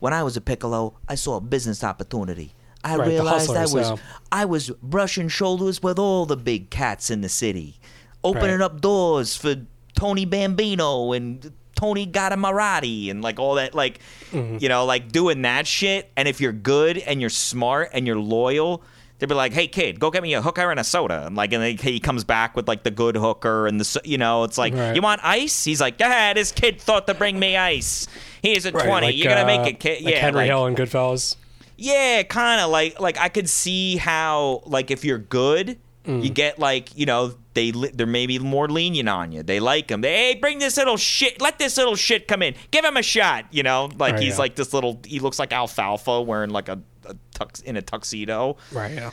[0.00, 2.54] when I was a piccolo, I saw a business opportunity.
[2.84, 3.96] I Right, realized I was yeah.
[4.30, 7.78] I was brushing shoulders with all the big cats in the city,
[8.22, 8.64] opening Right.
[8.64, 9.56] up doors for
[9.96, 14.00] Tony Bambino and Tony Gadamarati and like all that, like
[14.32, 16.10] you know, like doing that shit.
[16.16, 18.82] And if you're good and you're smart and you're loyal.
[19.20, 21.52] They'd be like, "Hey kid, go get me a hooker and a soda." And like,
[21.52, 24.56] and then he comes back with like the good hooker and the, you know, it's
[24.56, 24.94] like, Right.
[24.94, 28.06] "You want ice?" He's like, "Yeah, this kid thought to bring me ice.
[28.42, 29.06] Here's a Right, twenty.
[29.08, 31.34] like, You're gonna uh, make it, kid." like yeah, Henry like- Hill and Goodfellas.
[31.78, 36.24] Yeah, kind of like like I could see how like if you're good, Mm.
[36.24, 39.42] you get like you know they they're maybe more lenient on you.
[39.42, 40.00] They like him.
[40.00, 41.38] They hey bring this little shit.
[41.38, 42.54] Let this little shit come in.
[42.70, 43.44] Give him a shot.
[43.50, 44.38] You know, like Right, he's yeah.
[44.38, 45.00] like this little.
[45.04, 48.56] He looks like alfalfa wearing like a, a tux in a tuxedo.
[48.72, 48.92] Right.
[48.94, 49.10] Yeah.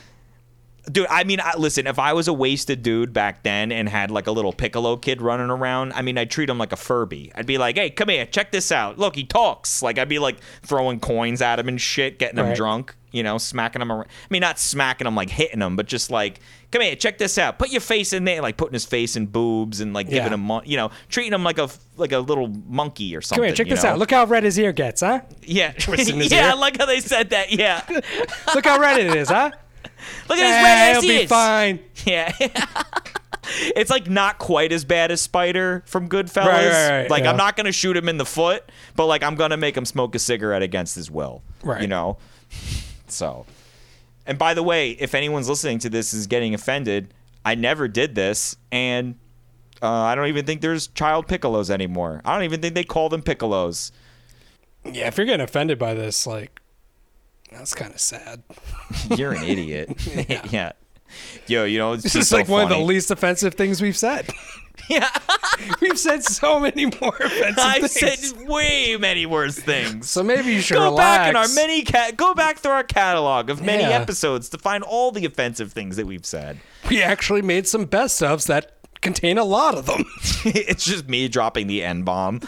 [0.90, 4.10] Dude, I mean, I, listen, if I was a wasted dude back then and had
[4.12, 7.32] like a little piccolo kid running around, I mean, I'd treat him like a Furby.
[7.34, 8.96] I'd be like, hey, come here, check this out.
[8.96, 9.82] Look, he talks.
[9.82, 13.36] Like, I'd be like throwing coins at him and shit, getting him drunk, you know,
[13.36, 14.04] smacking him around.
[14.06, 16.38] I mean, not smacking him like hitting him, but just like,
[16.70, 17.58] come here, check this out.
[17.58, 20.34] Put your face in there, like putting his face in boobs and like giving Yeah.
[20.34, 23.42] him, mon- you know, treating him like a like a little monkey or something.
[23.42, 23.90] Come here, check this know?
[23.90, 23.98] out.
[23.98, 25.22] Look how red his ear gets, huh?
[25.42, 26.50] yeah, his yeah, ear.
[26.50, 27.50] I like how they said that.
[27.50, 27.82] Yeah,
[28.54, 29.50] Look how red it is, huh?
[30.28, 31.80] look at his red ass he'll be fine.
[32.04, 32.32] Yeah.
[33.74, 36.46] it's like not quite as bad as Spider from Goodfellas.
[36.46, 37.30] Right, right, right, like yeah.
[37.30, 40.14] I'm not gonna shoot him in the foot, but like I'm gonna make him smoke
[40.14, 41.42] a cigarette against his will.
[41.64, 41.82] Right.
[41.82, 42.18] You know?
[43.08, 43.44] So
[44.26, 47.12] and by the way, if anyone's listening to this is getting offended,
[47.44, 49.16] I never did this and
[49.82, 52.20] uh, I don't even think there's child piccolos anymore.
[52.24, 53.92] I don't even think they call them piccolos.
[54.84, 56.60] Yeah, if you're getting offended by this, like,
[57.58, 58.42] that's kind of sad.
[59.16, 59.90] You're an idiot.
[60.52, 60.72] yeah.
[61.46, 63.80] Yo, you know, it's This just is so like one of the least offensive things
[63.82, 64.28] we've said.
[64.90, 65.08] Yeah.
[65.80, 67.58] we've said so many more offensive things.
[67.58, 68.28] I've things.
[68.36, 70.08] said way many worse things.
[70.08, 71.18] so maybe you should go relax.
[71.18, 73.88] back in our many cat go back through our catalog of many Yeah.
[73.98, 76.60] episodes to find all the offensive things that we've said.
[76.90, 80.04] We actually made some best ofs that contain a lot of them.
[80.44, 82.42] it's just me dropping the N bomb.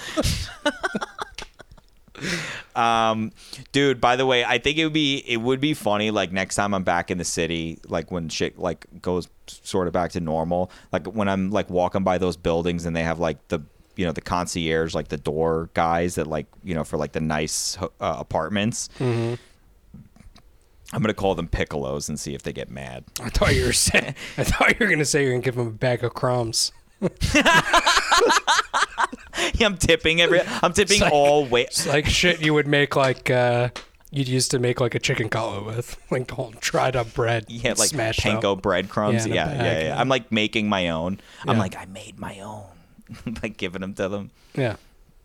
[2.79, 3.33] Um
[3.73, 6.55] dude by the way i think it would be it would be funny like next
[6.55, 10.21] time i'm back in the city like when shit like goes sort of back to
[10.21, 13.61] normal like when i'm like walking by those buildings and they have like the
[13.97, 17.21] you know the concierge like the door guys that like you know for like the
[17.21, 19.35] nice uh, apartments mm-hmm.
[20.93, 23.73] i'm gonna call them piccolos and see if they get mad I thought you were
[23.89, 24.15] saying.
[24.37, 26.73] I thought you were gonna say you're gonna give them a bag of crumbs.
[29.61, 33.31] i'm tipping every i'm tipping like- all way It's like shit you would make like
[33.31, 33.69] uh
[34.11, 37.45] you'd used to make like a chicken cutlet with, like whole dried up bread.
[37.49, 38.63] Yeah, like smashed panko up.
[38.63, 39.27] breadcrumbs.
[39.27, 40.01] Yeah, Yeah, yeah, yeah, yeah.
[40.01, 41.21] I'm like making my own.
[41.47, 42.65] I'm like, I made my own.
[43.43, 44.31] like giving them to them.
[44.55, 44.77] Yeah.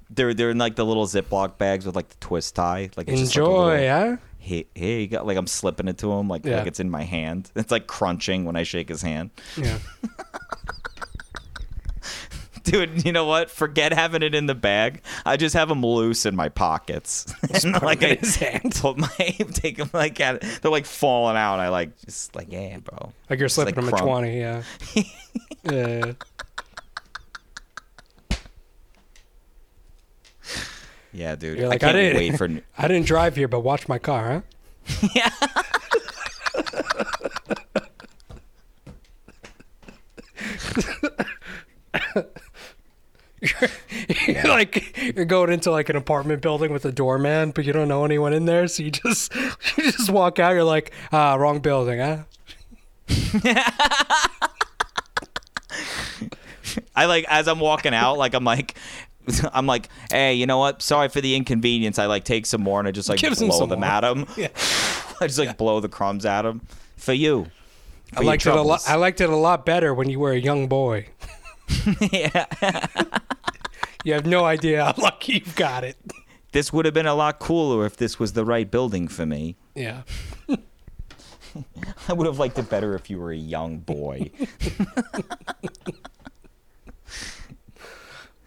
[0.10, 2.90] They're they're in like the little Ziploc bags with like the twist tie.
[2.98, 4.18] Like it's just like Enjoy, little- huh?
[4.40, 5.24] Hey, here you go.
[5.24, 6.58] Like I'm slipping it to him, like Yeah.
[6.58, 7.50] like it's in my hand.
[7.56, 9.30] It's like crunching when I shake his hand.
[9.56, 9.78] Yeah.
[12.72, 13.50] Dude, you know what?
[13.50, 15.02] Forget having it in the bag.
[15.26, 17.34] I just have them loose in my pockets.
[17.64, 18.76] and like I his hand.
[18.76, 19.08] put my
[19.54, 21.60] take them like at they're like falling out.
[21.60, 23.12] I like just like yeah, bro.
[23.30, 24.64] Like you're slipping like him a twenty, yeah.
[25.64, 26.14] yeah.
[31.16, 31.60] Yeah, dude.
[31.60, 32.46] You're like, I I, didn't wait for
[32.78, 34.44] I didn't drive here, but watch my car,
[42.14, 42.30] huh?
[44.28, 47.88] you're like you're going into like an apartment building with a doorman, but you don't
[47.88, 49.34] know anyone in there, so you just
[49.78, 50.54] you just walk out.
[50.54, 52.24] You're like, ah, wrong building, huh?
[56.96, 58.78] I like as I'm walking out, like I'm like,
[59.54, 60.82] I'm like, hey, you know what?
[60.82, 62.00] Sorry for the inconvenience.
[62.00, 64.26] I like take some more and I just like Gives blow some them at him.
[64.38, 64.48] Yeah.
[65.20, 66.62] I just like blow the crumbs at him
[66.96, 67.48] for you.
[68.14, 68.82] For I liked it a lot.
[68.88, 71.08] I liked it a lot better when you were a young boy.
[72.12, 72.46] yeah.
[74.04, 75.98] You have no idea how lucky you've got it.
[76.52, 79.56] This would have been a lot cooler if this was the right building for me.
[79.76, 80.04] Yeah.
[82.08, 84.32] I would have liked it better if you were a young boy.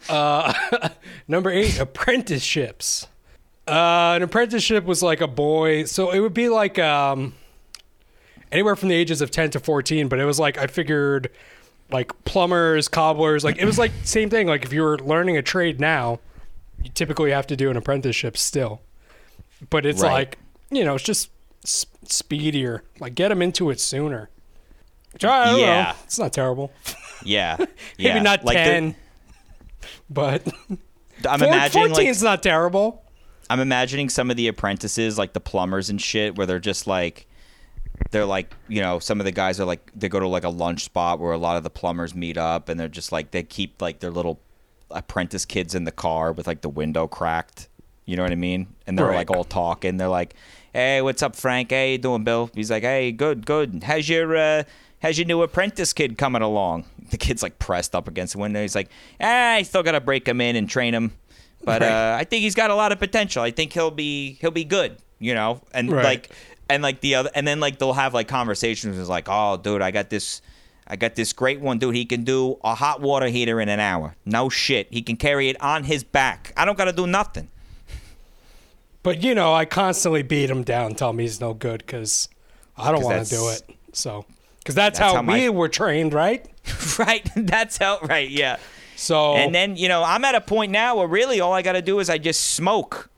[1.28, 3.08] Number eight, apprenticeships.
[3.66, 7.34] Uh, an apprenticeship was like a boy, so it would be like um,
[8.52, 10.08] anywhere from the ages of ten to fourteen.
[10.08, 11.30] But it was like I figured,
[11.90, 14.46] like plumbers, cobblers, like it was like same thing.
[14.46, 16.20] Like if you were learning a trade now,
[16.82, 18.80] you typically have to do an apprenticeship still.
[19.70, 20.12] But it's Right.
[20.12, 20.38] like
[20.70, 21.30] you know, it's just
[21.64, 22.82] s- speedier.
[23.00, 24.28] Like get them into it sooner.
[25.12, 25.82] Which I don't Yeah.
[25.82, 25.92] know.
[26.04, 26.72] It's not terrible.
[27.24, 27.56] Yeah.
[27.58, 28.20] Maybe yeah.
[28.22, 28.96] not Like ten,
[30.10, 30.46] but
[31.28, 33.02] I'm imagining 14 like not terrible.
[33.48, 37.25] I'm imagining some of the apprentices, like the plumbers and shit, where they're just like,
[38.10, 40.48] they're like, you know, some of the guys are like, they go to like a
[40.48, 43.42] lunch spot where a lot of the plumbers meet up, and they're just like, they
[43.42, 44.40] keep like their little
[44.90, 47.68] apprentice kids in the car with like the window cracked.
[48.04, 48.68] You know what I mean?
[48.86, 49.16] And they're Right.
[49.16, 49.96] like all talking.
[49.96, 50.34] They're like,
[50.72, 51.70] "Hey, what's up, Frank?
[51.70, 53.82] Hey, you doing, Bill?" He's like, "Hey, good, good.
[53.84, 54.62] How's your uh,
[55.02, 58.60] how's your new apprentice kid coming along?" The kid's like pressed up against the window.
[58.62, 58.88] He's like,
[59.20, 61.12] "Ah, I still gotta break him in and train him,
[61.64, 61.90] but Right.
[61.90, 63.42] uh, I think he's got a lot of potential.
[63.42, 66.04] I think he'll be he'll be good." You know, and Right.
[66.04, 66.30] like
[66.68, 68.98] and like the other and then like they'll have like conversations.
[68.98, 70.42] It's like oh dude i got this
[70.86, 71.94] i got this great one dude.
[71.94, 74.16] He can do a hot water heater in an hour.
[74.24, 74.88] No shit.
[74.90, 76.52] He can carry it on his back.
[76.56, 77.48] I don't gotta do nothing.
[79.02, 82.28] But you know, I constantly beat him down, tell him he's no good because
[82.76, 83.62] I don't want to do it.
[83.92, 84.26] So,
[84.58, 86.44] because that's, That's how, how my- we were trained, right?
[86.98, 87.26] right.
[87.36, 88.56] That's how right yeah.
[88.96, 91.82] So, and then you know i'm at a point now where really all i gotta
[91.82, 93.10] do is i just smoke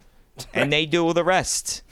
[0.53, 1.83] and they do the rest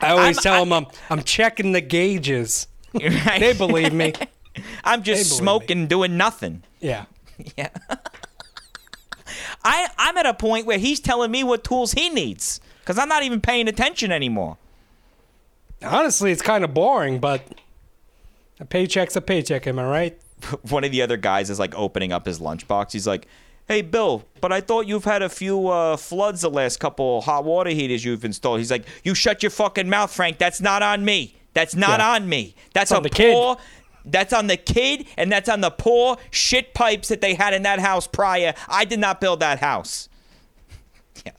[0.00, 2.66] I always I'm- tell I- them I'm I'm checking the gauges.
[2.94, 3.40] right?
[3.40, 4.12] They believe me.
[4.84, 5.36] i'm just believe me.
[5.44, 7.06] smoking doing nothing Yeah.
[7.56, 7.70] yeah
[9.64, 13.08] I, I'm at a point where he's telling me what tools he needs because I'm
[13.08, 14.58] not even paying attention anymore.
[15.82, 17.42] Honestly, it's kind of boring, but
[18.60, 19.66] a paycheck's a paycheck.
[19.66, 20.18] Am I right?
[20.68, 22.92] one of the other guys is like opening up his lunchbox.
[22.92, 23.26] He's like,
[23.68, 27.44] "Hey, Bill, but I thought you've had a few uh, floods the last couple hot
[27.44, 30.38] water heaters you've installed." He's like, "You shut your fucking mouth, Frank.
[30.38, 31.36] That's not on me.
[31.54, 32.10] That's not Yeah.
[32.12, 32.54] on me.
[32.72, 33.56] That's on the kid."
[34.06, 37.62] That's on the kid, and that's on the poor shit pipes that they had in
[37.62, 38.52] that house prior.
[38.68, 40.08] I did not build that house."
[41.24, 41.32] Yeah.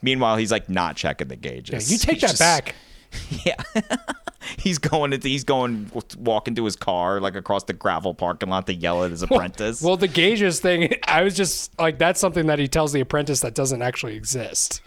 [0.00, 1.92] Meanwhile, he's like not checking the Yeah, gauges.
[1.92, 2.74] you take He's that just- back.
[3.44, 3.56] Yeah.
[4.58, 8.66] he's going into he's going walking to his car like across the gravel parking lot
[8.66, 9.82] to yell at his apprentice.
[9.82, 13.40] Well, the gauges thing, I was just like, that's something that he tells the apprentice
[13.40, 14.80] that doesn't actually exist.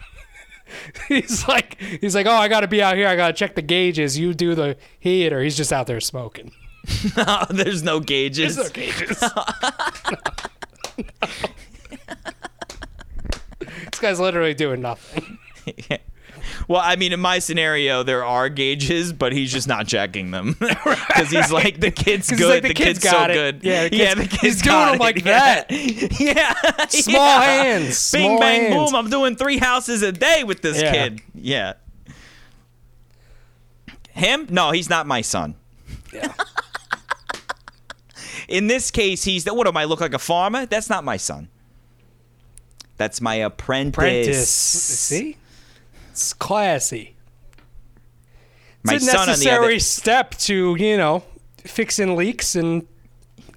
[1.07, 3.07] he's like, he's like, oh, I got to be out here.
[3.07, 4.18] I got to check the gauges.
[4.18, 5.41] You do the heater.
[5.41, 6.51] He's just out there smoking.
[7.49, 8.55] There's no gauges.
[8.55, 9.20] There's no gauges.
[13.59, 15.38] this guy's literally doing nothing.
[16.72, 20.56] Well, I mean, in my scenario, there are gauges, but he's just not checking them
[20.60, 22.40] because he's like the kid's good.
[22.50, 23.34] like, the, the kid's, kid's got so it.
[23.34, 23.64] good.
[23.64, 25.64] Yeah, the yeah, kid's- the kid's he's doing got them like Yeah.
[25.68, 26.20] that.
[26.20, 27.42] Yeah, Small yeah.
[27.42, 28.12] hands.
[28.14, 28.92] Bing Small bang hands.
[28.92, 28.96] boom!
[28.96, 30.92] I'm doing three houses a day with this Yeah.
[30.94, 31.22] kid.
[31.36, 31.74] Yeah.
[34.12, 34.48] Him?
[34.50, 35.56] No, he's not my son.
[36.14, 36.34] Yeah.
[38.48, 40.66] In this case, he's the, what am I look like a farmer?
[40.66, 41.48] That's not my son.
[42.98, 43.96] That's my apprentice.
[43.98, 44.50] Apprentice.
[44.50, 45.38] See?
[46.22, 47.16] It's classy.
[48.84, 51.24] My it's a son on the necessary other step to, you know,
[51.58, 52.88] fixing leaks and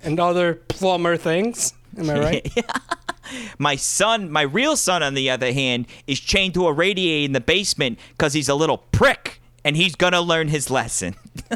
[0.02, 1.74] and other plumber things.
[1.98, 2.64] Am I right?
[3.58, 7.32] My son, my real son, on the other hand, is chained to a radiator in
[7.32, 11.14] the basement because he's a little prick, and he's gonna learn his lesson.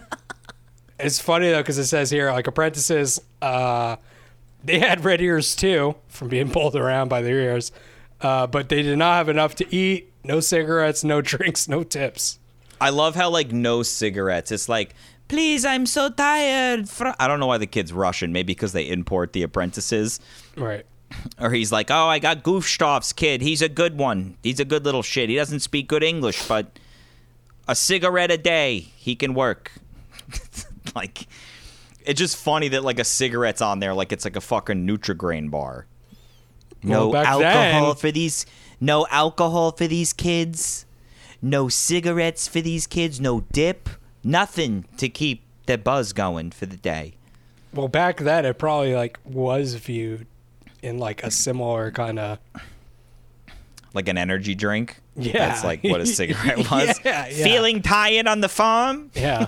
[1.01, 3.97] It's funny though because it says here like apprentices, uh,
[4.65, 7.71] they had red ears too from being pulled around by their ears,
[8.21, 10.08] uh, but they did not have enough to eat.
[10.25, 12.39] No cigarettes, no drinks, no tips.
[12.81, 14.53] I love how like no cigarettes.
[14.53, 14.95] It's like,
[15.29, 16.89] please, I'm so tired.
[16.89, 18.33] fr-" I don't know why the kid's Russian.
[18.33, 20.21] Maybe because they import the apprentices.
[20.57, 20.85] Right.
[21.41, 23.41] Or he's like, oh, I got Gustav's kid.
[23.41, 24.37] He's a good one.
[24.43, 25.31] He's a good little shit.
[25.31, 26.79] He doesn't speak good English, but
[27.67, 29.73] a cigarette a day, he can work.
[30.95, 31.27] like,
[32.05, 35.51] it's just funny that like a cigarette's on there, like it's like a fucking Nutrigrain
[35.51, 35.87] bar.
[36.83, 38.45] No Well, back alcohol then- for these.
[38.81, 40.87] No alcohol for these kids.
[41.43, 43.21] No cigarettes for these kids.
[43.21, 43.89] No dip.
[44.25, 47.15] Nothing to keep their buzz going for the day.
[47.75, 50.27] Well, back then it probably like was viewed
[50.83, 52.39] in like a similar kind of
[53.95, 55.01] Like an energy drink.
[55.17, 55.33] Yeah.
[55.49, 57.01] That's like what a cigarette was.
[57.05, 57.45] Yeah, yeah.
[57.45, 59.11] Feeling tired on the farm?
[59.15, 59.47] yeah.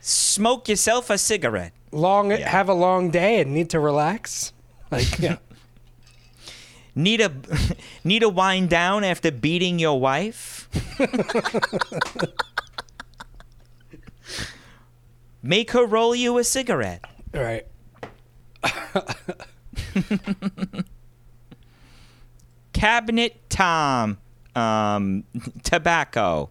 [0.00, 1.72] Smoke yourself a cigarette.
[1.90, 2.48] Long Yeah.
[2.48, 4.52] have a long day and need to relax.
[4.90, 5.36] Like yeah.
[6.94, 7.32] Need a
[8.04, 10.68] need a wind down after beating your wife?
[15.42, 17.04] Make her roll you a cigarette.
[17.34, 17.66] All right.
[22.72, 24.18] Cabinet Tom.
[24.54, 25.24] Um,
[25.64, 26.48] tobacco.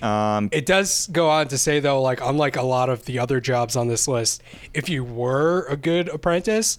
[0.00, 3.40] Um, It does go on to say though, like unlike a lot of the other
[3.40, 4.42] jobs on this list,
[4.72, 6.78] if you were a good apprentice,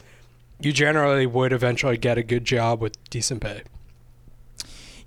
[0.60, 3.64] you generally would eventually get a good job with decent pay.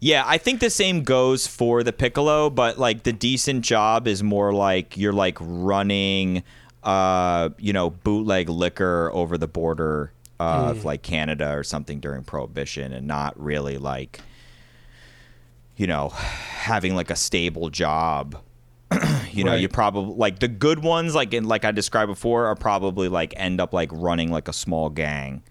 [0.00, 4.22] Yeah, I think the same goes for the piccolo, but like the decent job is
[4.22, 6.42] more like you're like running
[6.82, 12.92] uh, you know, bootleg liquor over the border of like Canada or something during prohibition
[12.92, 14.20] and not really like
[15.76, 18.40] you know, having like a stable job.
[19.32, 19.60] You know, Right.
[19.60, 23.32] you probably like the good ones, like in like I described before, are probably like
[23.36, 25.42] end up like running like a small gang.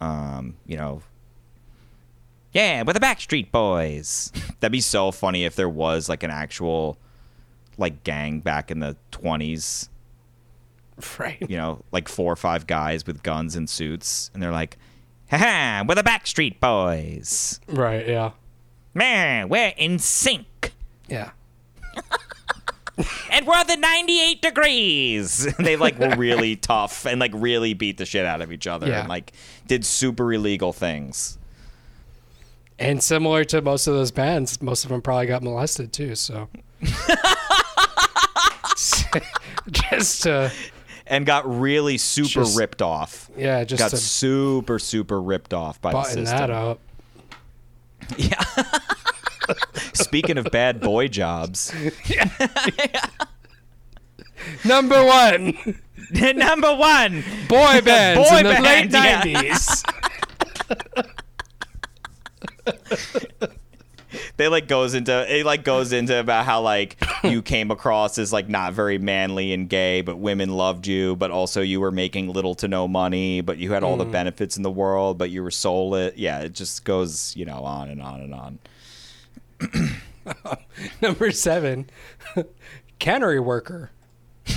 [0.00, 1.02] Um, you know,
[2.52, 4.32] yeah, with the Backstreet Boys.
[4.60, 6.98] That'd be so funny if there was like an actual
[7.78, 9.88] like gang back in the twenties.
[11.18, 11.38] Right.
[11.46, 14.78] You know, like four or five guys with guns and suits, and they're like,
[15.30, 17.60] "Ha we're the Backstreet Boys.
[17.68, 18.08] Right.
[18.08, 18.30] Yeah.
[18.94, 20.72] Man, we're in sync.
[21.08, 21.30] Yeah.
[23.30, 25.54] And we're the 98 degrees.
[25.58, 28.86] they like were really tough and like really beat the shit out of each other
[28.88, 29.00] Yeah.
[29.00, 29.32] and like
[29.66, 31.36] did super illegal things.
[32.78, 36.14] And similar to most of those bands, most of them probably got molested too.
[36.14, 36.48] So.
[39.70, 40.26] Just
[41.06, 43.30] And got really super Just- ripped off.
[43.36, 46.38] yeah, just got super super ripped off by the button system.
[46.38, 46.80] that up.
[48.16, 48.42] Yeah.
[49.92, 51.72] Speaking of bad boy jobs,
[54.64, 55.56] Number one,
[56.36, 57.24] Number one.
[57.48, 59.18] boy bands Boy in the bands, late yeah.
[59.18, 59.82] nineties.
[64.36, 68.32] they like goes into it like goes into about how like you came across as
[68.32, 72.28] like not very manly and gay, but women loved you, but also you were making
[72.32, 74.12] little to no money, but you had all the hmm.
[74.12, 76.12] benefits in the world, but you were soulless.
[76.16, 78.58] Yeah, it just goes, you know, on and on and on.
[81.02, 81.88] Number seven,
[82.98, 83.90] cannery worker.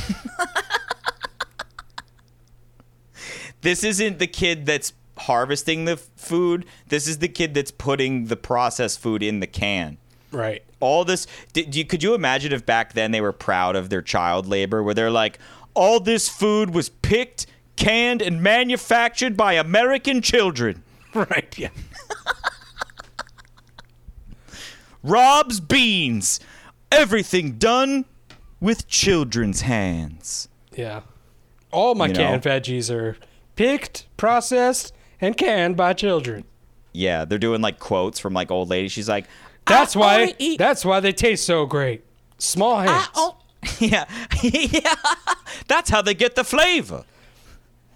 [3.61, 6.65] this isn't the kid that's harvesting the food.
[6.87, 9.97] This is the kid that's putting the processed food in the can.
[10.31, 10.63] Right.
[10.79, 14.01] All this, did you, could you imagine if back then they were proud of their
[14.01, 15.39] child labor, where they're like,
[15.73, 17.45] all this food was picked,
[17.75, 20.83] canned, and manufactured by American children.
[21.13, 21.57] Right.
[21.57, 21.69] Yeah.
[25.03, 26.39] Rob's beans,
[26.91, 28.05] everything done
[28.59, 30.49] with children's hands.
[30.75, 31.01] Yeah.
[31.71, 32.19] All my You know?
[32.19, 33.17] canned veggies are
[33.55, 36.43] picked, processed, and canned by children.
[36.93, 38.91] Yeah, they're doing like quotes from like old ladies.
[38.91, 39.25] She's like,
[39.67, 40.33] That's why.
[40.57, 42.03] That's why they taste so great.
[42.39, 43.07] Small hands.
[43.15, 43.37] oh,
[43.79, 44.05] yeah,
[44.41, 44.95] yeah,
[45.67, 47.03] that's how they get the flavor.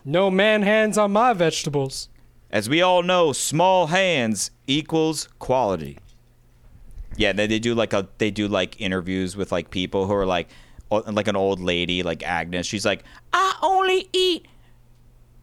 [0.06, 2.10] No man hands on my vegetables.
[2.52, 5.98] As we all know, small hands equals quality.
[7.18, 10.26] Yeah, they, they do like a they do like interviews with like people who are
[10.26, 10.50] like
[10.90, 12.68] like an old lady like Agnes.
[12.68, 14.48] She's like, I only eat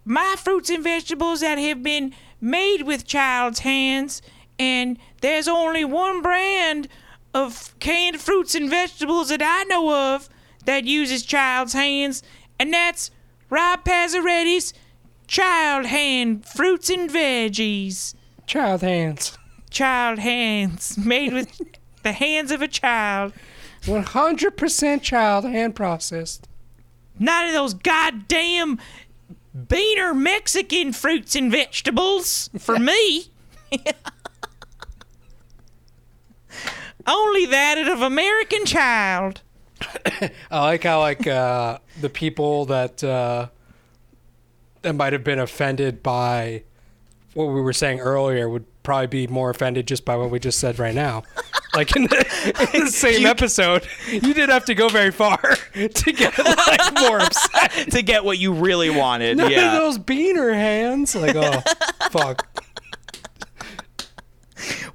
[0.05, 4.23] my fruits and vegetables that have been made with child's hands,
[4.59, 6.89] and there's only one brand
[7.35, 10.29] of canned fruits and vegetables that I know of
[10.65, 12.23] that uses child's hands,
[12.59, 13.11] and that's
[13.49, 14.73] Rob Pazzaretti's
[15.27, 18.15] child hand fruits and veggies.
[18.47, 19.39] Child hands.
[19.71, 21.61] Child hands made with
[22.03, 23.33] the hands of a child.
[23.85, 26.49] 100% child hand processed.
[27.19, 28.79] None of those goddamn
[29.57, 33.27] beaner Mexican fruits and vegetables for me.
[37.07, 39.41] Only that of American child.
[40.51, 43.49] I like how like uh, the people that uh,
[44.83, 46.65] that might have been offended by
[47.35, 50.59] what we were saying earlier would probably be more offended just by what we just
[50.59, 51.23] said right now.
[51.73, 55.37] Like in the, in the same episode, you didn't have to go very far
[55.73, 57.93] to get like more upset.
[57.93, 59.37] to get what you really wanted.
[59.37, 61.15] None yeah, those beaner hands.
[61.15, 61.63] Like oh
[62.11, 62.65] fuck.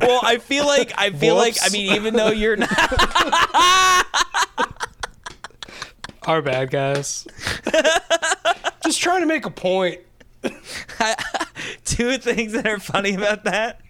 [0.01, 4.05] well, I feel like I feel like I mean, even though you're not,
[6.23, 7.25] Our bad guys.
[8.83, 10.01] just trying to make a point.
[11.95, 13.81] Two things that are funny about that.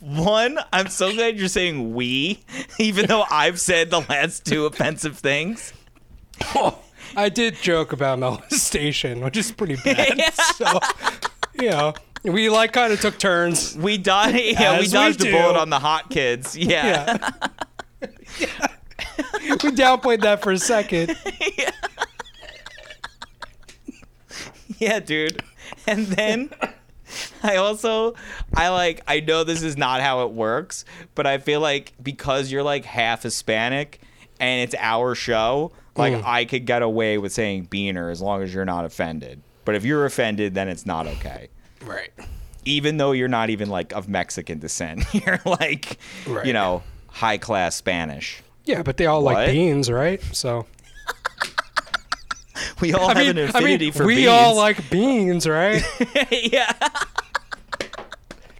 [0.00, 2.40] One, I'm so glad you're saying we,
[2.78, 5.72] even though I've said the last two offensive things.
[7.16, 10.32] I did joke about molestation, which is pretty bad.
[10.34, 10.78] So,
[11.54, 13.76] you know, we like kind of took turns.
[13.76, 16.56] We dodged, yeah, we dodged a bullet on the hot kids.
[16.56, 17.30] Yeah.
[18.38, 18.66] Yeah.
[19.48, 21.16] we downplayed that for a second.
[24.78, 25.42] Yeah, dude.
[25.86, 26.50] And then
[27.42, 28.14] I also
[28.56, 30.84] I like I know this is not how it works,
[31.14, 34.00] but I feel like because you're like half Hispanic
[34.40, 36.24] and it's our show, like Mm.
[36.24, 39.42] I could get away with saying beaner as long as you're not offended.
[39.64, 41.48] But if you're offended, then it's not okay.
[41.84, 42.10] Right.
[42.64, 45.04] Even though you're not even like of Mexican descent.
[45.14, 46.46] You're like Right.
[46.46, 48.42] you know, high class Spanish.
[48.64, 49.34] Yeah, but they all What?
[49.34, 50.20] like beans, right?
[50.32, 50.66] So
[52.80, 54.28] We all I have mean, an I affinity mean for we beans.
[54.28, 55.82] all like beans, right?
[56.30, 56.72] yeah.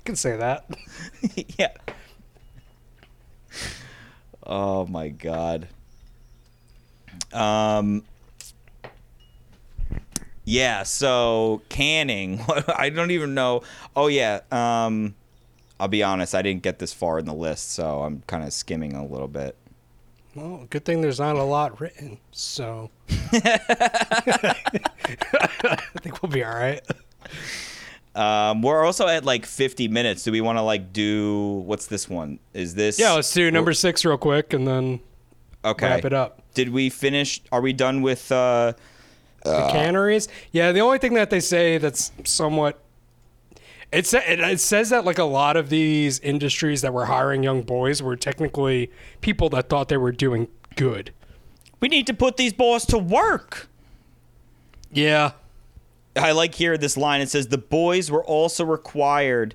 [0.08, 0.64] Can say that.
[1.58, 1.74] yeah.
[4.42, 5.68] Oh my god.
[7.30, 8.04] Um.
[10.46, 10.84] Yeah.
[10.84, 12.40] So canning.
[12.74, 13.62] I don't even know.
[13.94, 14.40] Oh yeah.
[14.50, 15.14] Um.
[15.78, 16.34] I'll be honest.
[16.34, 19.28] I didn't get this far in the list, so I'm kind of skimming a little
[19.28, 19.56] bit.
[20.34, 23.38] Well, good thing there's not a lot written, so I
[26.00, 26.80] think we'll be all right.
[28.18, 30.24] Um, we're also at like 50 minutes.
[30.24, 32.40] Do we want to like do what's this one?
[32.52, 32.98] Is this?
[32.98, 35.00] Yeah, let's do number six real quick and then
[35.64, 35.86] Okay.
[35.86, 36.42] wrap it up.
[36.54, 37.40] Did we finish?
[37.52, 38.32] Are we done with?
[38.32, 38.72] uh
[39.44, 40.26] The canneries.
[40.50, 42.80] Yeah, the only thing that they say that's somewhat
[43.92, 47.42] it, sa- it it says that like a lot of these industries that were hiring
[47.44, 48.90] young boys were technically
[49.20, 51.12] people that thought they were doing good.
[51.80, 53.68] We need to put these boys to work.
[54.92, 55.32] Yeah.
[56.18, 57.20] I like here this line.
[57.20, 59.54] It says the boys were also required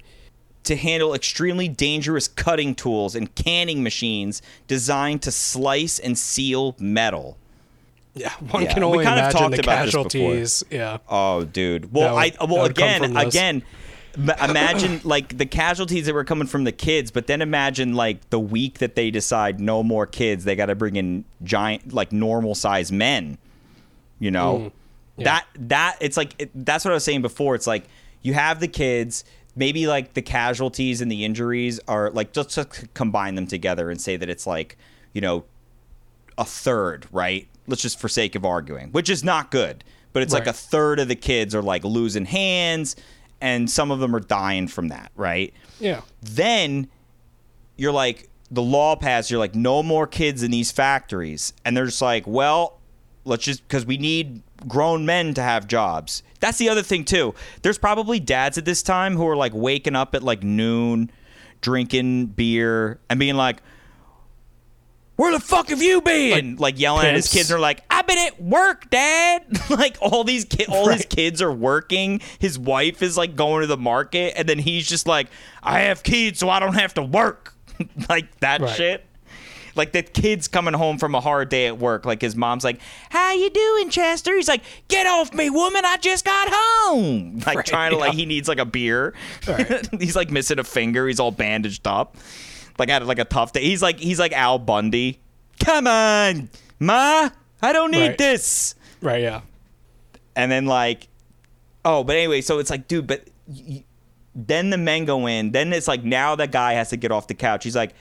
[0.64, 7.38] to handle extremely dangerous cutting tools and canning machines designed to slice and seal metal.
[8.16, 10.03] Yeah, one Yeah, can we only kind of imagine talked the about this before.
[10.11, 10.64] casualties.
[10.70, 10.97] Yeah.
[11.09, 11.91] Oh, dude.
[11.91, 13.64] Well, would- I well that would come again, again.
[14.16, 18.39] Imagine like the casualties that were coming from the kids, but then imagine like the
[18.39, 22.53] week that they decide no more kids, they got to bring in giant, like normal
[22.55, 23.38] size men.
[24.20, 24.72] You know, Mm,
[25.18, 25.26] yeah.
[25.26, 27.55] that that it's like it, that's what I was saying before.
[27.55, 27.86] It's like
[28.22, 29.24] you have the kids,
[29.55, 33.99] maybe like the casualties and the injuries are like just to combine them together and
[33.99, 34.78] say that it's like
[35.14, 35.45] you know
[36.38, 37.47] a third, right?
[37.68, 39.84] Let's just for sake of arguing, which is not good.
[40.11, 42.95] But it's like a third of the kids are like losing hands,
[43.41, 45.51] and some of them are dying from that, right?
[45.80, 46.01] Yeah.
[46.22, 46.88] Then
[47.76, 51.53] you're like, the law passed, you're like, no more kids in these factories.
[51.66, 52.80] And they're just like, well,
[53.26, 56.24] let's just, because we need grown men to have jobs.
[56.39, 57.34] That's the other thing, too.
[57.61, 61.09] There's probably dads at this time who are like waking up at like noon,
[61.61, 63.61] drinking beer, and being like,
[65.15, 66.55] where the fuck have you been?
[66.55, 67.47] Like, yelling at his kids.
[67.49, 69.45] They're like, I've been at work, Dad.
[69.69, 72.19] like all these ki- all his kids are working.
[72.39, 75.28] His wife is like going to the market, and then he's just like,
[75.61, 77.53] I have kids, so I don't have to work.
[78.09, 78.76] like that Right.
[78.76, 79.05] shit.
[79.76, 82.05] Like the kid's coming home from a hard day at work.
[82.05, 85.84] Like his mom's like, "How you doing, Chester?" He's like, "Get off me, woman!
[85.86, 89.13] I just got home." Like Right, trying to like he needs like a beer.
[89.99, 91.07] he's like missing a finger.
[91.07, 92.15] He's all bandaged up.
[92.78, 93.63] Like had like a tough day.
[93.63, 95.19] He's like he's like Al Bundy.
[95.59, 96.49] Come on,
[96.80, 97.30] ma!
[97.61, 98.17] I don't need Right.
[98.17, 98.76] this.
[99.01, 99.21] Right.
[99.24, 99.41] Yeah.
[100.36, 101.07] And then like,
[101.86, 103.84] oh, but anyway, so it's like, dude, but y-
[104.36, 105.51] then the men go in.
[105.51, 107.63] Then it's like now that guy has to get off the couch.
[107.63, 107.93] He's like,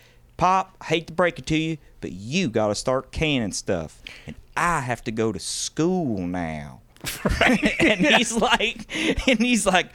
[0.43, 4.03] Pop, I hate to break it to you, but you got to start canning stuff,
[4.27, 6.81] and I have to go to school now.
[7.79, 8.87] and he's like,
[9.29, 9.93] and he's like.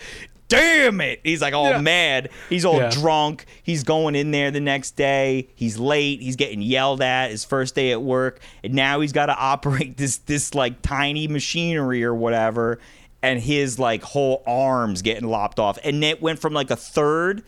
[0.50, 1.20] Damn it!
[1.26, 1.82] He's like all Yeah.
[1.82, 2.30] mad.
[2.48, 2.89] He's all Yeah.
[2.89, 3.45] drunk.
[3.62, 5.50] He's going in there the next day.
[5.56, 6.22] He's late.
[6.22, 9.98] He's getting yelled at his first day at work, and now he's got to operate
[9.98, 12.80] this this like tiny machinery or whatever,
[13.22, 17.43] and his like whole arms getting lopped off, and it went from like a third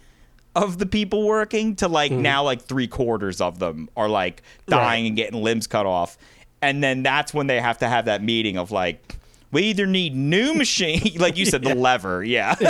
[0.56, 2.22] of the people working to like hmm.
[2.22, 5.08] now like three quarters of them are like dying Right.
[5.08, 6.18] and getting limbs cut off,
[6.62, 9.16] and then that's when they have to have that meeting of like.
[9.52, 12.56] We either need new machine, like you said, the lever, yeah.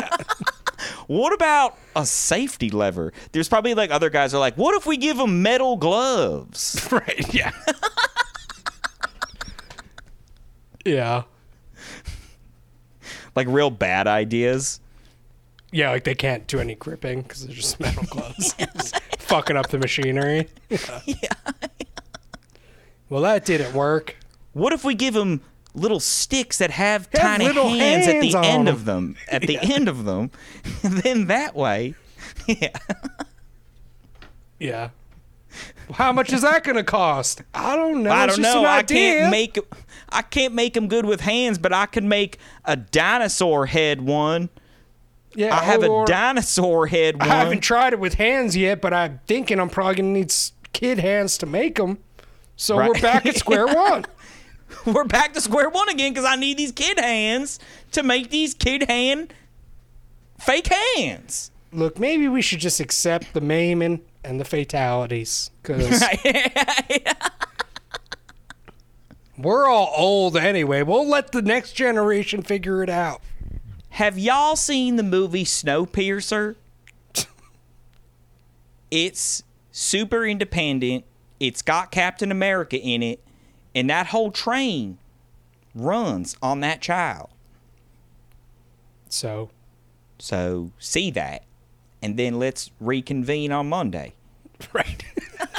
[1.08, 3.12] What about a safety lever?
[3.32, 6.88] There's probably like other guys are like, what if we give them metal gloves?
[6.92, 7.34] Right.
[7.34, 7.52] Yeah.
[10.86, 11.24] yeah.
[13.36, 14.80] like real bad ideas.
[15.72, 18.56] Yeah, like they can't do any gripping because they're just metal gloves.
[19.20, 20.48] Fucking up the machinery.
[20.70, 20.78] Yeah.
[23.10, 24.18] Well, that didn't work.
[24.54, 25.42] What if we give them
[25.74, 29.16] little sticks that have Have tiny little hands, at hands the on end of them?
[29.32, 30.30] At the end of them,
[30.84, 31.96] then that way,
[32.48, 32.70] yeah.
[34.60, 34.90] Yeah.
[35.94, 37.42] How much is that going to cost?
[37.56, 38.12] I don't know.
[38.12, 38.60] I It's don't just know.
[38.62, 39.20] An I idea.
[39.22, 39.58] can't make
[40.10, 44.50] I can't make them good with hands, but I can make a dinosaur head one.
[45.36, 49.20] Yeah, I have a dinosaur head I haven't tried it with hands yet, but I'm
[49.28, 50.34] thinking I'm probably going to need
[50.74, 52.00] kid hands to make them.
[52.56, 52.90] So Right.
[52.90, 54.06] we're back at square one.
[54.86, 57.60] we're back to square one again because I need these kid hands
[57.92, 59.34] to make these kid hand
[60.40, 61.52] fake hands.
[61.72, 66.04] Look, maybe we should just accept the maiming and the fatalities because
[69.38, 70.84] we're all old anyway.
[70.84, 73.22] We'll let the next generation figure it out.
[73.92, 76.56] Have y'all seen the movie Snowpiercer?
[78.92, 81.06] it's super independent.
[81.40, 83.24] It's got Captain America in it,
[83.74, 84.98] and that whole train
[85.74, 87.30] runs on that child.
[89.10, 89.50] So,
[90.20, 91.44] So see that,
[92.02, 94.14] and then let's reconvene on Monday.
[94.74, 95.04] right.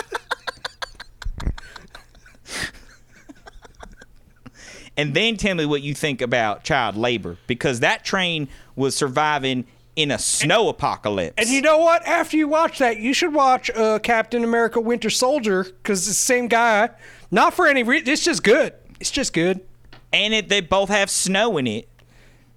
[5.01, 9.65] and then tell me what you think about child labor because that train was surviving
[9.97, 11.35] in a snow apocalypse.
[11.37, 12.07] And you know what?
[12.07, 16.15] After you watch that, you should watch uh, Captain America: Winter Soldier because it's the
[16.15, 16.91] same guy.
[17.31, 18.09] Not for any reason.
[18.09, 18.75] It's just good.
[19.01, 19.61] It's just good.
[20.13, 21.89] and it, they both have snow in it.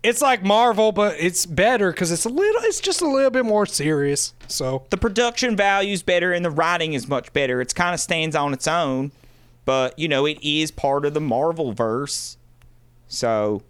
[0.03, 2.61] It's like Marvel, but it's better because it's a little.
[2.63, 4.33] It's just a little bit more serious.
[4.49, 7.61] So The production value's better and the writing is much better.
[7.61, 9.11] It's kind of stands on its own,
[9.65, 12.37] but you know it is part of the Marvel verse.
[13.07, 13.61] So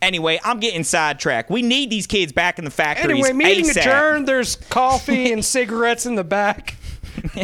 [0.00, 1.50] anyway, I'm getting sidetracked.
[1.50, 3.10] We need these kids back in the factories.
[3.10, 3.80] anyway, meeting ASAP.
[3.80, 4.28] adjourned.
[4.28, 6.76] There's coffee and cigarettes in the back.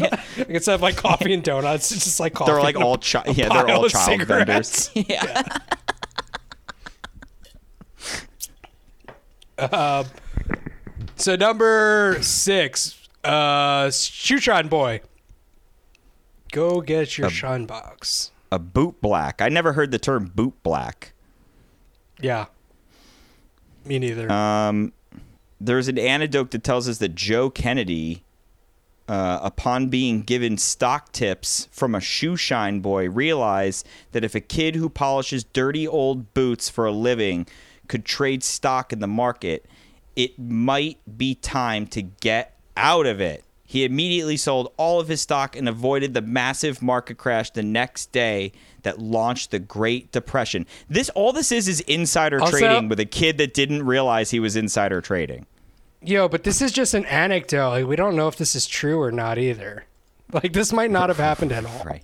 [0.49, 2.53] Instead of like coffee and donuts, it's just like coffee.
[2.53, 4.89] They're like all chi- yeah, they're all child cigarettes.
[4.89, 5.09] vendors.
[5.09, 5.43] Yeah.
[11.17, 15.03] So number six, uh, Shoeshine Boy.
[16.51, 18.31] Go get your shine box.
[18.53, 19.41] A boot black.
[19.41, 21.13] I never heard the term boot black.
[22.21, 22.47] Yeah.
[23.85, 24.31] Me neither.
[24.31, 24.93] Um,
[25.61, 28.25] there's an anecdote that tells us that Joe Kennedy,
[29.09, 34.41] uh, upon being given stock tips from a shoe shine boy, realized that if a
[34.41, 37.47] kid who polishes dirty old boots for a living
[37.89, 39.67] could trade stock in the market,
[40.17, 43.45] it might be time to get out of it.
[43.71, 48.11] He immediately sold all of his stock and avoided the massive market crash the next
[48.11, 48.51] day
[48.83, 50.67] that launched the Great Depression.
[50.89, 54.41] This all this is is insider Also- trading with a kid that didn't realize he
[54.41, 55.47] was insider trading.
[56.03, 57.71] Yo, but this is just an anecdote.
[57.71, 59.85] Like, we don't know if this is true or not either.
[60.33, 61.85] Like this might not have happened at all.
[61.85, 62.03] Right.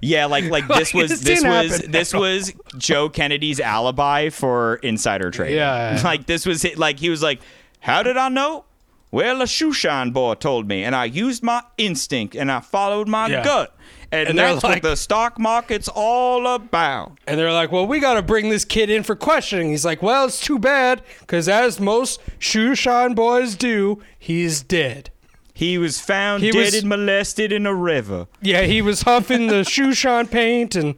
[0.00, 5.56] Yeah, like like this was This was this was Joe Kennedy's alibi for insider trading.
[5.58, 6.00] Yeah.
[6.02, 7.40] Like this was it like he was like,
[7.80, 8.64] How did I know?
[9.10, 13.08] Well, a shoe shine boy told me, and I used my instinct and I followed
[13.08, 13.42] my Yeah.
[13.44, 13.74] gut.
[14.10, 17.18] And, And that's like- what the stock market's all about.
[17.26, 20.02] And they're like, "Well, we got to bring this kid in for questioning." He's like,
[20.02, 25.10] "Well, it's too bad because as most shoeshine boys do, he's dead."
[25.52, 28.28] He was found He dead was- and molested in a river.
[28.40, 30.94] Yeah, he was huffing the shoeshine paint, and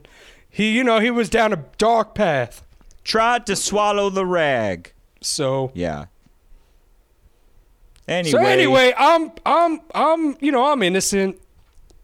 [0.49, 2.61] he, you know, he was down a dark path.
[3.03, 4.93] Tried to swallow the rag.
[5.21, 6.05] So, Yeah.
[8.11, 11.39] Anyway, so anyway, I'm, I'm, I'm, you know, I'm innocent.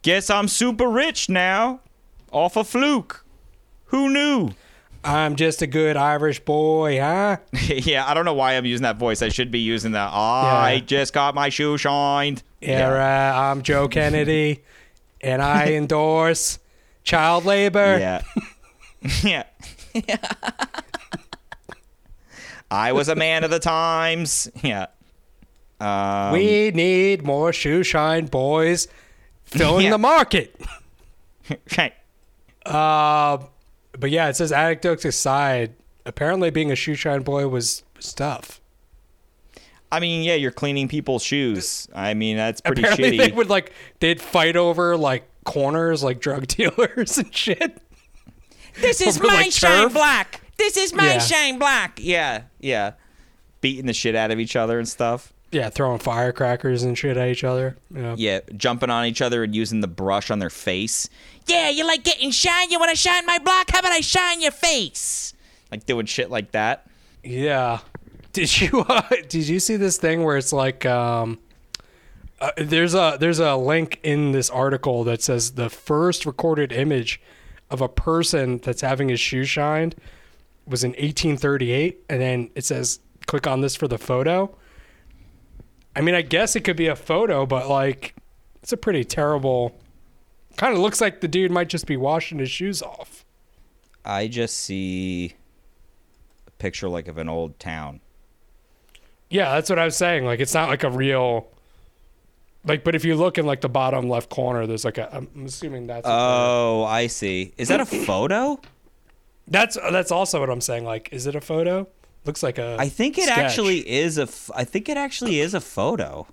[0.01, 1.81] guess I'm super rich now.
[2.31, 3.25] Off a fluke.
[3.87, 4.51] Who knew?
[5.03, 7.37] I'm just a good Irish boy, huh?
[7.67, 9.21] yeah, I don't know why I'm using that voice.
[9.21, 10.79] I should be using the I Yeah.
[10.85, 12.43] just got my shoe shined.
[12.61, 13.51] Yeah, right.
[13.51, 14.63] I'm Joe Kennedy,
[15.21, 16.59] and I endorse
[17.03, 17.97] child labor.
[17.99, 18.21] Yeah.
[19.23, 19.43] Yeah.
[19.93, 20.17] yeah.
[22.69, 24.49] I was a man of the times.
[24.63, 24.87] Yeah.
[25.79, 28.87] Um, we need more shoeshine boys
[29.45, 29.91] filling Yeah.
[29.91, 30.59] the market.
[31.77, 31.93] right.
[32.65, 33.37] Uh,
[33.97, 35.73] but yeah, it says anecdotes aside,
[36.05, 38.59] apparently being a shoeshine boy was, was tough.
[39.91, 41.87] I mean, yeah, you're cleaning people's shoes.
[41.95, 43.17] I mean, that's pretty apparently shitty.
[43.19, 47.81] they would like they'd fight over like corners like drug dealers and shit.
[48.81, 49.93] This is Over, my like, shine turf?
[49.93, 50.41] black.
[50.57, 51.19] This is my Yeah.
[51.19, 51.99] shine black.
[52.01, 52.93] yeah, yeah.
[53.61, 55.31] Beating the shit out of each other and stuff.
[55.51, 57.77] Yeah, throwing firecrackers and shit at each other.
[57.93, 58.15] Yeah.
[58.17, 61.09] Yeah, jumping on each other and using the brush on their face.
[61.47, 62.69] Yeah, you like getting shine?
[62.69, 63.71] You want to shine my block?
[63.71, 65.33] How about I shine your face?
[65.71, 66.87] Like doing shit like that.
[67.23, 67.79] Yeah.
[68.33, 71.39] Did you uh, did you see this thing where it's like um
[72.39, 77.21] uh, there's a there's a link in this article that says the first recorded image
[77.69, 79.95] of a person that's having his shoe shined
[80.65, 84.53] was in 1838 and then it says click on this for the photo.
[85.97, 88.13] I mean, I guess it could be a photo, but like
[88.61, 89.75] it's a pretty terrible
[90.55, 93.25] kind of looks like the dude might just be washing his shoes off.
[94.05, 95.33] I just see
[96.45, 98.01] a picture like of an old town.
[99.31, 100.23] Yeah, that's what I was saying.
[100.23, 101.47] Like it's not like a real
[102.63, 105.45] like but if you look in like the bottom left corner there's like a I'm
[105.45, 107.53] assuming that's Oh, I see.
[107.57, 108.59] Is that a photo?
[109.47, 111.87] that's that's also what I'm saying like is it a photo?
[112.25, 113.37] Looks like a I think it sketch.
[113.37, 114.23] actually is a.
[114.23, 116.27] F- I think it actually is a photo.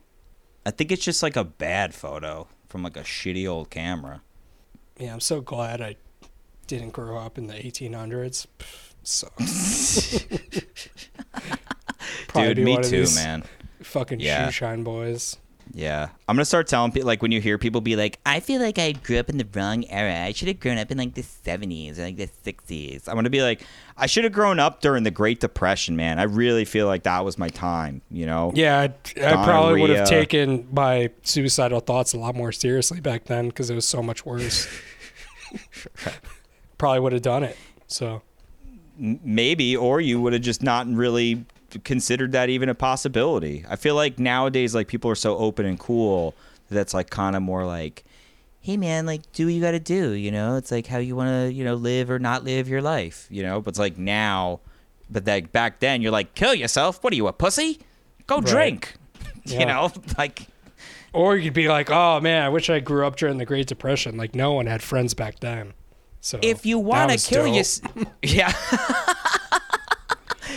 [0.67, 4.23] I think it's just like a bad photo from like a shitty old camera.
[4.99, 5.97] Yeah, I'm so glad I
[6.67, 8.47] didn't grow up in the 1800s.
[8.59, 10.25] Pff, Sucks.
[12.29, 13.45] Probably Dude, me too, man.
[13.83, 14.47] Fucking Yeah.
[14.47, 15.37] shoe shine boys.
[15.73, 18.61] Yeah, I'm gonna start telling people like when you hear people be like, "I feel
[18.61, 20.25] like I grew up in the wrong era.
[20.25, 23.31] I should have grown up in like the '70s or like the '60s." I'm gonna
[23.31, 23.63] be like,
[23.97, 26.19] "I should have grown up during the Great Depression, man.
[26.19, 28.53] I really feel like that was my time." You know?
[28.55, 28.85] Yeah, I,
[29.25, 33.71] I probably would have taken my suicidal thoughts a lot more seriously back then because
[33.71, 34.69] it was so much worse.
[36.79, 37.57] probably would have done it.
[37.87, 38.23] So
[38.99, 41.45] maybe, or you would have just not really
[41.83, 43.65] considered that even a possibility.
[43.69, 46.35] I feel like nowadays, like people are so open and cool.
[46.71, 48.05] That's like kind of more like,
[48.61, 50.13] hey man, like do what you got to do.
[50.13, 52.83] You know, it's like how you want to, you know, live or not live your
[52.83, 53.27] life.
[53.31, 54.61] You know, but it's like now,
[55.11, 57.03] but that back then, you're like, kill yourself.
[57.03, 57.81] What are you, a pussy?
[58.27, 58.47] Go Right.
[58.47, 58.95] drink.
[59.47, 59.61] Yeah.
[59.61, 60.47] You know, like
[61.13, 64.17] Or you'd be like, "Oh man, I wish I grew up during the Great Depression.
[64.17, 65.75] Like no one had friends back then."
[66.23, 68.51] So if you want to kill yourself, yeah.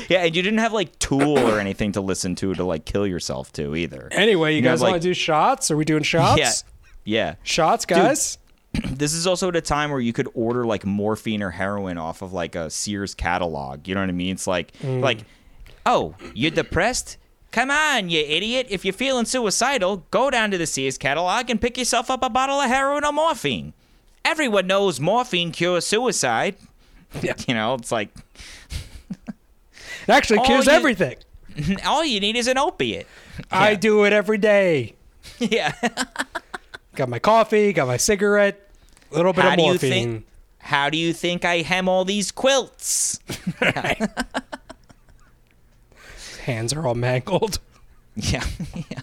[0.10, 3.05] Yeah, and you didn't have like Tool or anything to listen to to like kill
[3.05, 4.08] yourself to either.
[4.12, 5.70] Anyway, you You guys like- want to do shots?
[5.72, 6.39] Are we doing shots?
[6.39, 6.51] Yeah,
[7.03, 7.36] yeah.
[7.43, 8.38] Shots, guys.
[8.91, 12.22] This is also at a time where you could order like morphine or heroin off
[12.22, 13.88] of like a Sears catalog.
[13.88, 14.36] You know what I mean?
[14.36, 15.01] It's like mm.
[15.01, 15.20] like,
[15.86, 17.18] oh, you're depressed?
[17.51, 18.68] Come on, you idiot!
[18.70, 22.30] If you're feeling suicidal, go down to the Sears catalog and pick yourself up a
[22.30, 23.74] bottle of heroin or morphine.
[24.24, 26.58] Everyone knows morphine cures suicide.
[27.22, 27.34] Yeah.
[27.47, 28.10] You know, it's like
[30.08, 31.18] It actually cures you- everything.
[31.86, 33.08] all you need is an opiate.
[33.51, 34.93] I do it every day.
[35.39, 35.74] yeah.
[36.95, 38.72] Got my coffee, got my cigarette,
[39.12, 39.89] a little bit How of do you morphine.
[39.91, 40.26] think-
[40.60, 43.20] How do you think I hem all these quilts?
[46.43, 47.60] Hands are all mangled.
[48.16, 48.43] Yeah.
[48.89, 49.01] yeah.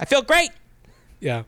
[0.00, 0.50] I feel great.
[1.20, 1.42] Yeah.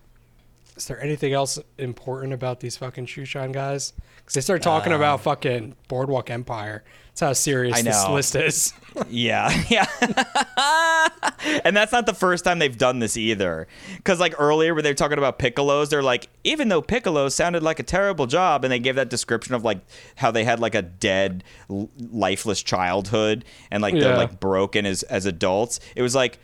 [0.76, 3.92] Is there anything else important about these fucking shoe shine guys?
[4.18, 6.84] Because they start talking uh, about fucking Boardwalk Empire.
[7.20, 8.72] That's how serious this list is.
[9.08, 9.86] Yeah, yeah.
[11.64, 13.68] and that's not the first time they've done this either.
[13.96, 17.62] Because, like, earlier when they were talking about Piccolos, they're like, even though Piccolo sounded
[17.62, 19.78] like a terrible job, and they gave that description of, like,
[20.16, 24.16] how they had, like, a dead, l- lifeless childhood, and, like, they're, Yeah.
[24.16, 26.40] like, broken as, as adults, it was like,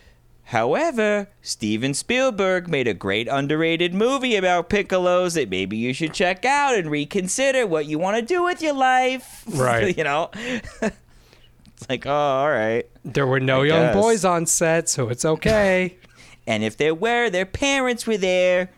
[0.51, 6.45] However, Steven Spielberg made a great underrated movie about Piccolos that maybe you should check
[6.45, 9.43] out and reconsider what you want to do with your life.
[9.53, 9.99] Right.
[9.99, 10.31] you know?
[10.83, 12.85] it's like, oh, all right.
[13.05, 13.95] there were no I young guess.
[13.97, 15.97] boys on set, so it's okay.
[16.49, 18.71] And if there were, their parents were there.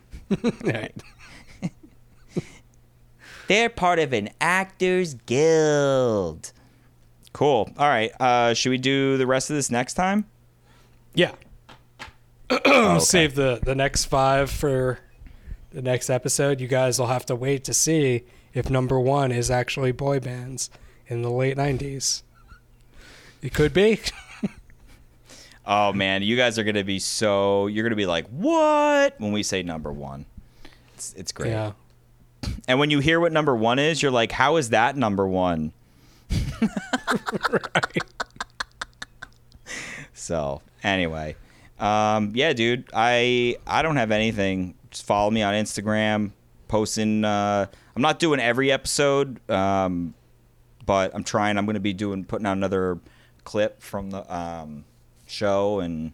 [0.64, 0.94] Right.
[3.46, 6.50] They're part of an actors guild.
[7.34, 7.68] Cool.
[7.76, 8.10] All right.
[8.18, 10.24] Uh, should we do the rest of this next time?
[11.14, 11.32] Yeah.
[12.51, 12.99] Oh, okay.
[13.01, 14.99] Save the, the next five for
[15.70, 16.61] the next episode.
[16.61, 18.24] You guys will have to wait to see
[18.55, 20.70] if number one is actually boy bands
[21.07, 22.22] in the late 90s.
[23.42, 24.01] It could be.
[25.70, 27.66] Oh man, you guys are gonna be so.
[27.66, 29.20] You're gonna be like, what?
[29.20, 30.24] When we say number one,
[30.94, 31.51] it's it's great.
[31.51, 31.72] Yeah.
[32.66, 35.74] And when you hear what number one is, you're like, how is that number one?
[37.51, 38.03] right.
[40.14, 41.36] So anyway,
[41.79, 44.74] um, yeah, dude, I I don't have anything.
[44.91, 46.33] Just follow me on Instagram,
[46.66, 47.24] posting.
[47.24, 50.14] Uh, I'm not doing every episode, um,
[50.87, 51.59] but I'm trying.
[51.59, 52.99] I'm going to be doing putting out another
[53.45, 54.85] clip from the um,
[55.26, 56.12] show, and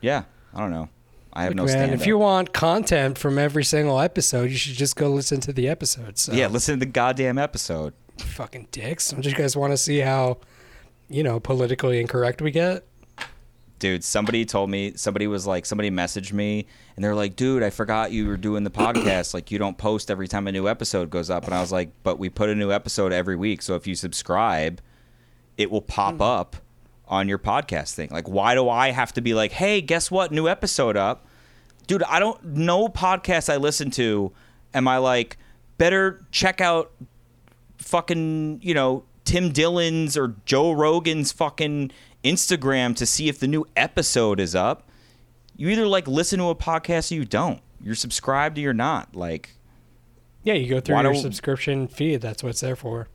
[0.00, 0.24] yeah,
[0.54, 0.88] I don't know.
[1.32, 1.94] I have no Man, stand.
[1.94, 5.66] if you want content from every single episode, you should just go listen to the
[5.68, 6.22] episodes.
[6.22, 6.32] So.
[6.32, 7.94] yeah, listen to the goddamn episode.
[8.18, 9.10] fucking dicks.
[9.10, 10.38] Don't you guys want to see how,
[11.08, 12.84] you know, politically incorrect we get?
[13.82, 16.64] Dude somebody told me somebody was like somebody messaged me
[16.94, 19.34] and they're like dude i forgot you were doing the podcast.
[19.34, 21.46] Like you don't post every time a new episode goes up.
[21.46, 23.96] And i was like but we put a new episode every week so if you
[23.96, 24.80] subscribe
[25.56, 26.22] it will pop mm.
[26.22, 26.56] up
[27.08, 28.08] on your podcast thing.
[28.12, 30.30] Like why do i have to be like hey guess what?
[30.30, 31.26] New episode up.
[31.88, 34.30] Dude i don't no podcast i listen to
[34.72, 35.38] am i like
[35.76, 36.92] better check out
[37.78, 41.90] fucking, you know, Tim Dillon's or Joe Rogan's fucking
[42.24, 44.88] Instagram to see if the new episode is up.
[45.56, 47.60] You either like listen to a podcast or you don't.
[47.82, 49.14] You're subscribed or you're not.
[49.16, 49.56] Like,
[50.44, 52.20] Yeah, you go through your subscription feed.
[52.20, 53.08] That's what it's there for.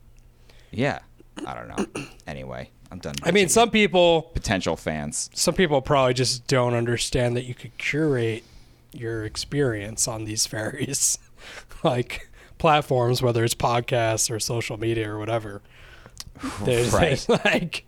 [0.70, 1.00] yeah.
[1.46, 2.04] I don't know.
[2.26, 3.14] anyway, I'm done.
[3.22, 5.30] I mean, some people, potential fans.
[5.34, 8.42] some people probably just don't understand that you could curate
[8.92, 11.16] your experience on these various,
[11.84, 12.28] like,
[12.58, 15.62] platforms, whether it's podcasts or social media or whatever.
[16.64, 17.24] There's, Right.
[17.24, 17.86] there's like,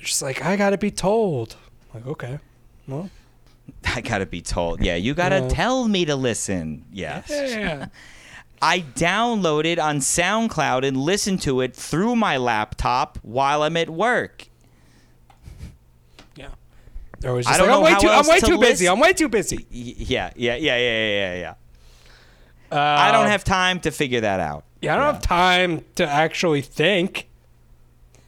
[0.00, 1.56] just like I gotta be told.
[1.94, 2.38] Like, okay,
[2.86, 3.10] well,
[3.84, 4.80] I gotta be told.
[4.82, 5.48] Yeah, you gotta Yeah.
[5.48, 6.84] tell me to listen.
[6.92, 7.26] Yes.
[7.28, 7.86] yeah.
[8.62, 14.48] I downloaded on SoundCloud and listen to it through my laptop while I'm at work.
[16.36, 16.48] Yeah.
[17.20, 18.86] They're always I don't like, I'm know way how too, I'm way to too busy.
[18.86, 19.66] I'm way too busy.
[19.70, 21.54] Yeah, yeah, yeah, yeah, yeah, yeah, yeah.
[22.70, 24.64] Uh, I don't have time to figure that out.
[24.82, 27.28] Yeah, I don't have time to actually think.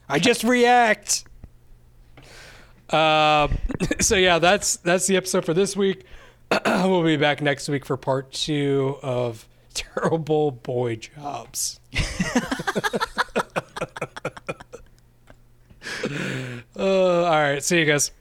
[0.09, 1.25] I just react.
[2.89, 3.57] Um,
[3.99, 6.05] so yeah, that's that's the episode for this week.
[6.65, 11.79] we'll be back next week for part two of terrible boy jobs.
[16.75, 18.11] uh, all right, see you guys.